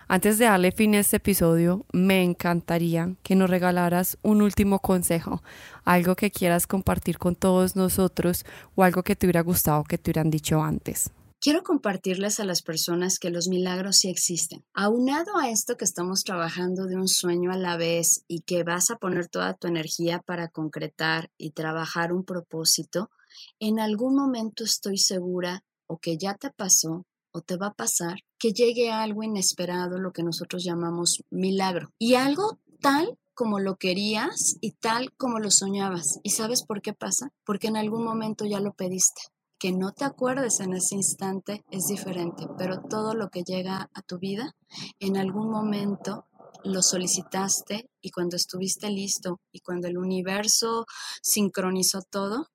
Antes 0.07 0.39
de 0.39 0.45
darle 0.45 0.71
fin 0.71 0.95
a 0.95 1.01
este 1.01 1.17
episodio, 1.17 1.87
me 1.93 2.23
encantaría 2.23 3.17
que 3.23 3.35
nos 3.35 3.49
regalaras 3.49 4.19
un 4.23 4.43
último 4.43 4.81
consejo, 4.81 5.43
algo 5.85 6.15
que 6.15 6.31
quieras 6.31 6.67
compartir 6.67 7.19
con 7.19 7.35
todos 7.37 7.75
nosotros 7.75 8.45
o 8.75 8.83
algo 8.83 9.03
que 9.03 9.17
te 9.17 9.27
hubiera 9.27 9.41
gustado 9.41 9.83
que 9.85 9.97
te 9.97 10.11
hubieran 10.11 10.31
dicho 10.31 10.63
antes. 10.63 11.11
Quiero 11.41 11.63
compartirles 11.63 12.41
a 12.41 12.45
las 12.45 12.63
personas 12.63 13.19
que 13.19 13.31
los 13.31 13.49
milagros 13.49 13.99
sí 13.99 14.09
existen. 14.09 14.65
Aunado 14.73 15.37
a 15.39 15.51
esto 15.51 15.77
que 15.77 15.85
estamos 15.85 16.23
trabajando 16.23 16.87
de 16.87 16.97
un 16.97 17.09
sueño 17.09 17.51
a 17.51 17.59
la 17.59 17.77
vez 17.77 18.25
y 18.29 18.41
que 18.41 18.63
vas 18.63 18.91
a 18.91 18.97
poner 18.97 19.29
toda 19.29 19.55
tu 19.55 19.67
energía 19.67 20.21
para 20.21 20.49
concretar 20.49 21.31
y 21.37 21.51
trabajar 21.51 22.13
un 22.13 22.25
propósito, 22.25 23.11
en 23.59 23.79
algún 23.79 24.15
momento 24.15 24.65
estoy 24.65 24.97
segura 24.97 25.65
o 25.87 25.99
que 25.99 26.17
ya 26.17 26.35
te 26.35 26.51
pasó 26.51 27.05
o 27.35 27.41
te 27.41 27.57
va 27.57 27.69
a 27.69 27.75
pasar 27.75 28.21
que 28.39 28.53
llegue 28.53 28.93
algo 28.93 29.23
inesperado, 29.25 29.99
lo 29.99 30.13
que 30.13 30.23
nosotros 30.23 30.63
llamamos 30.65 31.23
milagro. 31.31 31.91
Y 31.99 32.15
algo 32.15 32.59
tal 32.81 33.19
como 33.35 33.59
lo 33.59 33.77
querías 33.77 34.57
y 34.61 34.73
tal 34.73 35.13
como 35.17 35.41
lo 35.41 35.51
soñabas. 35.51 36.21
¿Y 36.23 36.31
sabes 36.31 36.65
por 36.65 36.81
qué 36.81 36.93
pasa? 36.93 37.31
Porque 37.45 37.67
en 37.67 37.77
algún 37.77 38.05
momento 38.05 38.45
ya 38.47 38.61
lo 38.61 38.73
pediste. 38.73 39.23
Que 39.59 39.73
no 39.73 39.93
te 39.93 40.05
acuerdes 40.05 40.61
en 40.61 40.75
ese 40.75 40.95
instante 40.95 41.65
es 41.71 41.87
diferente, 41.87 42.47
pero 42.57 42.83
todo 42.83 43.15
lo 43.15 43.31
que 43.31 43.43
llega 43.43 43.91
a 43.93 44.03
tu 44.03 44.19
vida, 44.19 44.55
en 45.01 45.17
algún 45.17 45.51
momento 45.51 46.27
lo 46.63 46.83
solicitaste 46.83 47.91
y 48.01 48.11
cuando 48.11 48.37
estuviste 48.37 48.91
listo 48.91 49.41
y 49.53 49.61
cuando 49.61 49.89
el 49.89 49.99
universo 49.99 50.87
sincronizó 51.23 52.03
todo, 52.03 52.49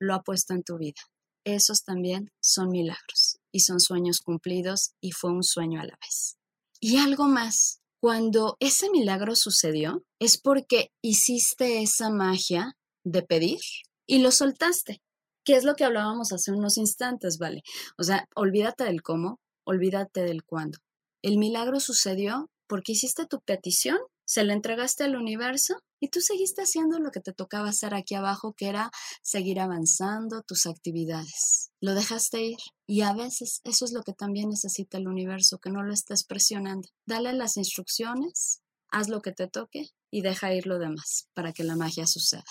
lo 0.00 0.14
ha 0.14 0.22
puesto 0.22 0.54
en 0.54 0.64
tu 0.64 0.76
vida. 0.76 1.00
Esos 1.44 1.84
también 1.84 2.30
son 2.40 2.70
milagros 2.70 3.33
y 3.54 3.60
son 3.60 3.78
sueños 3.78 4.20
cumplidos 4.20 4.94
y 5.00 5.12
fue 5.12 5.30
un 5.30 5.44
sueño 5.44 5.80
a 5.80 5.84
la 5.84 5.96
vez. 6.02 6.36
Y 6.80 6.96
algo 6.96 7.28
más, 7.28 7.80
cuando 8.00 8.56
ese 8.58 8.90
milagro 8.90 9.36
sucedió 9.36 10.02
es 10.18 10.40
porque 10.40 10.90
hiciste 11.00 11.80
esa 11.80 12.10
magia 12.10 12.76
de 13.04 13.22
pedir 13.22 13.60
y 14.08 14.18
lo 14.18 14.32
soltaste, 14.32 15.00
que 15.44 15.54
es 15.54 15.62
lo 15.62 15.76
que 15.76 15.84
hablábamos 15.84 16.32
hace 16.32 16.50
unos 16.50 16.78
instantes, 16.78 17.38
¿vale? 17.38 17.62
O 17.96 18.02
sea, 18.02 18.26
olvídate 18.34 18.82
del 18.82 19.02
cómo, 19.02 19.38
olvídate 19.64 20.22
del 20.24 20.42
cuándo. 20.42 20.78
El 21.22 21.38
milagro 21.38 21.78
sucedió 21.78 22.50
porque 22.66 22.92
hiciste 22.92 23.24
tu 23.24 23.40
petición, 23.40 23.98
se 24.24 24.44
la 24.44 24.52
entregaste 24.52 25.04
al 25.04 25.16
universo 25.16 25.76
y 26.00 26.08
tú 26.08 26.20
seguiste 26.20 26.62
haciendo 26.62 26.98
lo 26.98 27.10
que 27.10 27.20
te 27.20 27.32
tocaba 27.32 27.68
hacer 27.68 27.94
aquí 27.94 28.14
abajo, 28.14 28.54
que 28.56 28.68
era 28.68 28.90
seguir 29.22 29.60
avanzando 29.60 30.42
tus 30.42 30.66
actividades. 30.66 31.70
Lo 31.80 31.94
dejaste 31.94 32.42
ir 32.42 32.58
y 32.86 33.02
a 33.02 33.12
veces 33.12 33.60
eso 33.64 33.84
es 33.84 33.92
lo 33.92 34.02
que 34.02 34.12
también 34.12 34.48
necesita 34.48 34.98
el 34.98 35.08
universo, 35.08 35.58
que 35.58 35.70
no 35.70 35.82
lo 35.82 35.92
estés 35.92 36.24
presionando. 36.24 36.88
Dale 37.06 37.32
las 37.32 37.56
instrucciones, 37.56 38.60
haz 38.90 39.08
lo 39.08 39.20
que 39.20 39.32
te 39.32 39.48
toque 39.48 39.90
y 40.10 40.22
deja 40.22 40.54
ir 40.54 40.66
lo 40.66 40.78
demás 40.78 41.28
para 41.34 41.52
que 41.52 41.64
la 41.64 41.76
magia 41.76 42.06
suceda. 42.06 42.44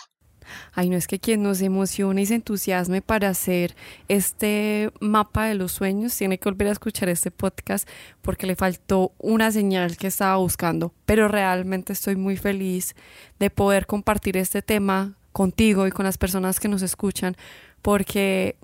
Ay, 0.73 0.89
no 0.89 0.97
es 0.97 1.07
que 1.07 1.19
quien 1.19 1.43
nos 1.43 1.61
emocione 1.61 2.21
y 2.21 2.25
se 2.25 2.35
entusiasme 2.35 3.01
para 3.01 3.29
hacer 3.29 3.75
este 4.07 4.91
mapa 4.99 5.45
de 5.45 5.55
los 5.55 5.71
sueños 5.71 6.15
tiene 6.15 6.37
que 6.37 6.49
volver 6.49 6.67
a 6.67 6.71
escuchar 6.71 7.09
este 7.09 7.31
podcast 7.31 7.87
porque 8.21 8.47
le 8.47 8.55
faltó 8.55 9.11
una 9.17 9.51
señal 9.51 9.97
que 9.97 10.07
estaba 10.07 10.37
buscando. 10.37 10.93
Pero 11.05 11.27
realmente 11.27 11.93
estoy 11.93 12.15
muy 12.15 12.37
feliz 12.37 12.95
de 13.39 13.49
poder 13.49 13.85
compartir 13.85 14.37
este 14.37 14.61
tema 14.61 15.13
contigo 15.31 15.87
y 15.87 15.91
con 15.91 16.05
las 16.05 16.17
personas 16.17 16.59
que 16.59 16.67
nos 16.67 16.81
escuchan 16.81 17.35
porque 17.81 18.55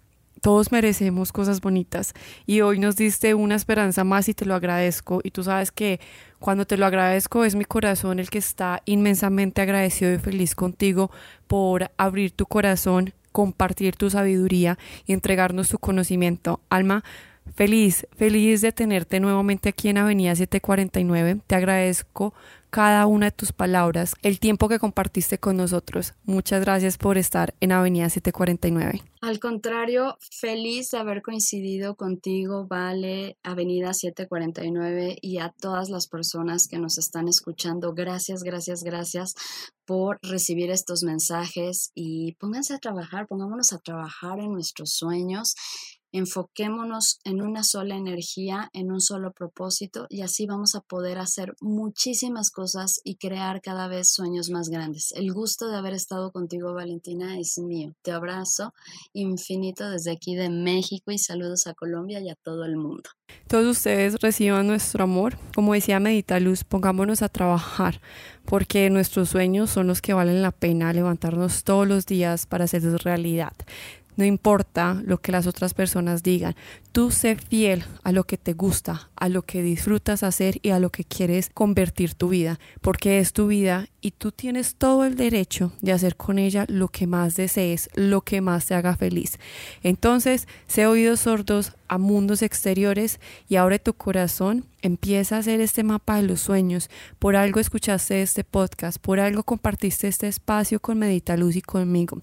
todos 0.42 0.72
merecemos 0.72 1.32
cosas 1.32 1.62
bonitas 1.62 2.14
y 2.46 2.62
hoy 2.62 2.80
nos 2.80 2.96
diste 2.96 3.34
una 3.34 3.56
esperanza 3.56 4.04
más 4.04 4.30
y 4.30 4.34
te 4.34 4.46
lo 4.46 4.56
agradezco 4.56 5.20
y 5.24 5.32
tú 5.32 5.44
sabes 5.44 5.72
que 5.72 6.00
cuando 6.40 6.66
te 6.66 6.78
lo 6.78 6.86
agradezco 6.86 7.44
es 7.44 7.56
mi 7.56 7.66
corazón 7.66 8.20
el 8.20 8.30
que 8.30 8.38
está 8.38 8.82
inmensamente 8.86 9.62
agradecido 9.62 10.14
y 10.14 10.20
feliz 10.20 10.56
contigo 10.56 11.12
por 11.48 11.92
abrir 11.98 12.32
tu 12.32 12.46
corazón, 12.46 13.14
compartir 13.32 13.96
tu 13.96 14.10
sabiduría 14.10 14.78
y 15.06 15.14
entregarnos 15.14 15.70
tu 15.70 15.80
conocimiento. 15.80 16.62
Alma, 16.70 17.04
feliz, 17.54 18.08
feliz 18.16 18.62
de 18.62 18.72
tenerte 18.72 19.20
nuevamente 19.20 19.70
aquí 19.70 19.90
en 19.90 19.98
Avenida 19.98 20.36
749. 20.36 21.42
Te 21.48 21.56
agradezco 21.56 22.34
cada 22.70 23.08
una 23.08 23.28
de 23.28 23.32
tus 23.32 23.52
palabras, 23.52 24.14
el 24.22 24.40
tiempo 24.40 24.70
que 24.70 24.80
compartiste 24.80 25.40
con 25.40 25.58
nosotros. 25.58 26.14
Muchas 26.24 26.62
gracias 26.62 26.98
por 26.98 27.18
estar 27.18 27.56
en 27.60 27.72
Avenida 27.72 28.10
749. 28.10 29.02
Al 29.22 29.40
contrario, 29.40 30.18
feliz 30.40 30.92
de 30.92 31.00
haber 31.00 31.22
coincidido 31.22 31.96
contigo, 31.96 32.68
Vale, 32.68 33.38
Avenida 33.44 33.94
749 33.94 35.18
y 35.22 35.40
a 35.40 35.54
todas 35.60 35.90
las 35.90 36.08
personas 36.08 36.68
que 36.68 36.78
nos 36.78 36.98
están 36.98 37.28
escuchando. 37.28 37.94
Gracias, 37.94 38.44
gracias, 38.44 38.84
gracias 38.84 39.34
por 39.86 40.20
recibir 40.22 40.70
estos 40.70 41.04
mensajes 41.04 41.92
y 41.96 42.36
pónganse 42.36 42.76
a 42.76 42.80
trabajar, 42.80 43.28
pongámonos 43.28 43.74
a 43.74 43.80
trabajar 43.80 44.40
en 44.40 44.54
nuestros 44.54 44.94
sueños 44.94 45.56
Enfoquémonos 46.12 47.20
en 47.24 47.42
una 47.42 47.64
sola 47.64 47.96
energía, 47.96 48.70
en 48.74 48.92
un 48.92 49.02
solo 49.02 49.32
propósito 49.32 50.08
y 50.10 50.22
así 50.22 50.46
vamos 50.46 50.76
a 50.76 50.82
poder 50.82 51.20
hacer 51.20 51.56
muchísimas 51.62 52.52
cosas 52.52 53.00
y 53.04 53.16
crear 53.16 53.62
cada 53.62 53.88
vez 53.88 54.10
sueños 54.12 54.50
más 54.50 54.70
grandes. 54.70 55.12
El 55.16 55.32
gusto 55.34 55.70
de 55.70 55.78
haber 55.78 55.94
estado 55.94 56.32
contigo, 56.32 56.74
Valentina, 56.74 57.40
es 57.40 57.58
mío. 57.58 57.94
Te 58.02 58.12
abrazo 58.12 58.74
infinito 59.14 59.90
desde 59.90 60.12
aquí 60.12 60.36
de 60.36 60.50
México 60.50 61.12
y 61.12 61.18
saludos 61.18 61.68
a 61.68 61.74
Colombia 61.74 62.20
y 62.20 62.30
a 62.30 62.36
todo 62.36 62.66
el 62.66 62.76
mundo. 62.76 63.10
Todos 63.48 63.78
ustedes 63.78 64.20
reciban 64.22 64.68
nuestro 64.68 65.04
amor. 65.04 65.38
Como 65.56 65.74
decía 65.74 66.00
Medita 66.00 66.40
Luz, 66.40 66.64
pongámonos 66.64 67.22
a 67.22 67.30
trabajar 67.30 68.02
porque 68.46 68.90
nuestros 68.90 69.30
sueños 69.30 69.70
son 69.70 69.88
los 69.88 70.02
que 70.02 70.14
valen 70.14 70.42
la 70.42 70.52
pena 70.52 70.94
levantarnos 70.94 71.64
todos 71.64 71.88
los 71.88 72.06
días 72.06 72.46
para 72.46 72.66
hacerlos 72.66 73.04
realidad. 73.04 73.54
No 74.20 74.26
importa 74.26 75.02
lo 75.06 75.22
que 75.22 75.32
las 75.32 75.48
otras 75.48 75.74
personas 75.74 76.24
digan, 76.24 76.54
tú 76.92 77.10
sé 77.10 77.38
fiel 77.38 77.86
a 78.04 78.12
lo 78.12 78.26
que 78.26 78.38
te 78.38 78.52
gusta, 78.52 79.10
a 79.16 79.30
lo 79.30 79.44
que 79.44 79.62
disfrutas 79.62 80.24
hacer 80.24 80.60
y 80.62 80.72
a 80.72 80.80
lo 80.80 80.90
que 80.90 81.06
quieres 81.06 81.50
convertir 81.54 82.16
tu 82.16 82.28
vida, 82.28 82.60
porque 82.82 83.20
es 83.20 83.32
tu 83.32 83.48
vida 83.48 83.88
y 84.02 84.12
tú 84.12 84.34
tienes 84.34 84.76
todo 84.76 85.06
el 85.06 85.16
derecho 85.16 85.72
de 85.80 85.94
hacer 85.94 86.18
con 86.18 86.38
ella 86.38 86.66
lo 86.68 86.90
que 86.90 87.08
más 87.08 87.38
desees, 87.38 87.90
lo 87.96 88.20
que 88.20 88.42
más 88.42 88.66
te 88.66 88.76
haga 88.76 88.98
feliz. 88.98 89.40
Entonces, 89.84 90.50
sé 90.68 90.86
oídos 90.86 91.22
sordos 91.22 91.72
a 91.90 91.98
mundos 91.98 92.42
exteriores 92.42 93.20
y 93.50 93.58
abre 93.58 93.80
tu 93.80 93.94
corazón, 93.94 94.66
empieza 94.82 95.36
a 95.36 95.40
hacer 95.40 95.60
este 95.60 95.84
mapa 95.84 96.18
de 96.18 96.24
los 96.24 96.40
sueños. 96.40 96.90
Por 97.20 97.36
algo 97.36 97.60
escuchaste 97.60 98.22
este 98.22 98.44
podcast, 98.44 99.00
por 99.00 99.20
algo 99.20 99.44
compartiste 99.44 100.08
este 100.08 100.28
espacio 100.28 100.80
con 100.80 101.00
Medita 101.00 101.36
Luz 101.36 101.56
y 101.56 101.62
conmigo, 101.62 102.20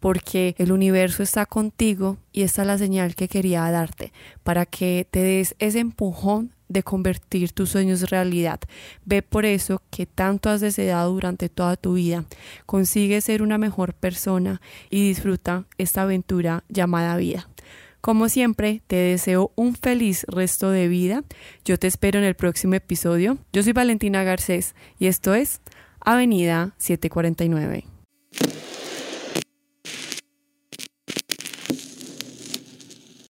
porque 0.00 0.54
el 0.58 0.72
universo 0.72 1.22
está 1.22 1.46
contigo 1.46 2.16
y 2.32 2.42
esta 2.42 2.62
es 2.62 2.66
la 2.66 2.78
señal 2.78 3.14
que 3.14 3.28
quería 3.28 3.70
darte 3.70 4.12
para 4.42 4.66
que 4.66 5.06
te 5.10 5.20
des 5.20 5.54
ese 5.58 5.78
empujón 5.78 6.52
de 6.70 6.84
convertir 6.84 7.52
tus 7.52 7.70
sueños 7.70 8.10
realidad. 8.10 8.60
Ve 9.04 9.22
por 9.22 9.44
eso 9.44 9.82
que 9.90 10.06
tanto 10.06 10.48
has 10.48 10.60
deseado 10.60 11.12
durante 11.12 11.48
toda 11.48 11.76
tu 11.76 11.94
vida. 11.94 12.24
Consigue 12.64 13.20
ser 13.20 13.42
una 13.42 13.58
mejor 13.58 13.92
persona 13.92 14.62
y 14.88 15.06
disfruta 15.08 15.64
esta 15.78 16.02
aventura 16.02 16.62
llamada 16.68 17.16
vida. 17.16 17.49
Como 18.00 18.28
siempre, 18.28 18.82
te 18.86 18.96
deseo 18.96 19.52
un 19.56 19.74
feliz 19.74 20.24
resto 20.28 20.70
de 20.70 20.88
vida. 20.88 21.22
Yo 21.64 21.78
te 21.78 21.86
espero 21.86 22.18
en 22.18 22.24
el 22.24 22.34
próximo 22.34 22.74
episodio. 22.74 23.38
Yo 23.52 23.62
soy 23.62 23.72
Valentina 23.72 24.24
Garcés 24.24 24.74
y 24.98 25.06
esto 25.06 25.34
es 25.34 25.60
Avenida 26.00 26.74
749. 26.78 27.89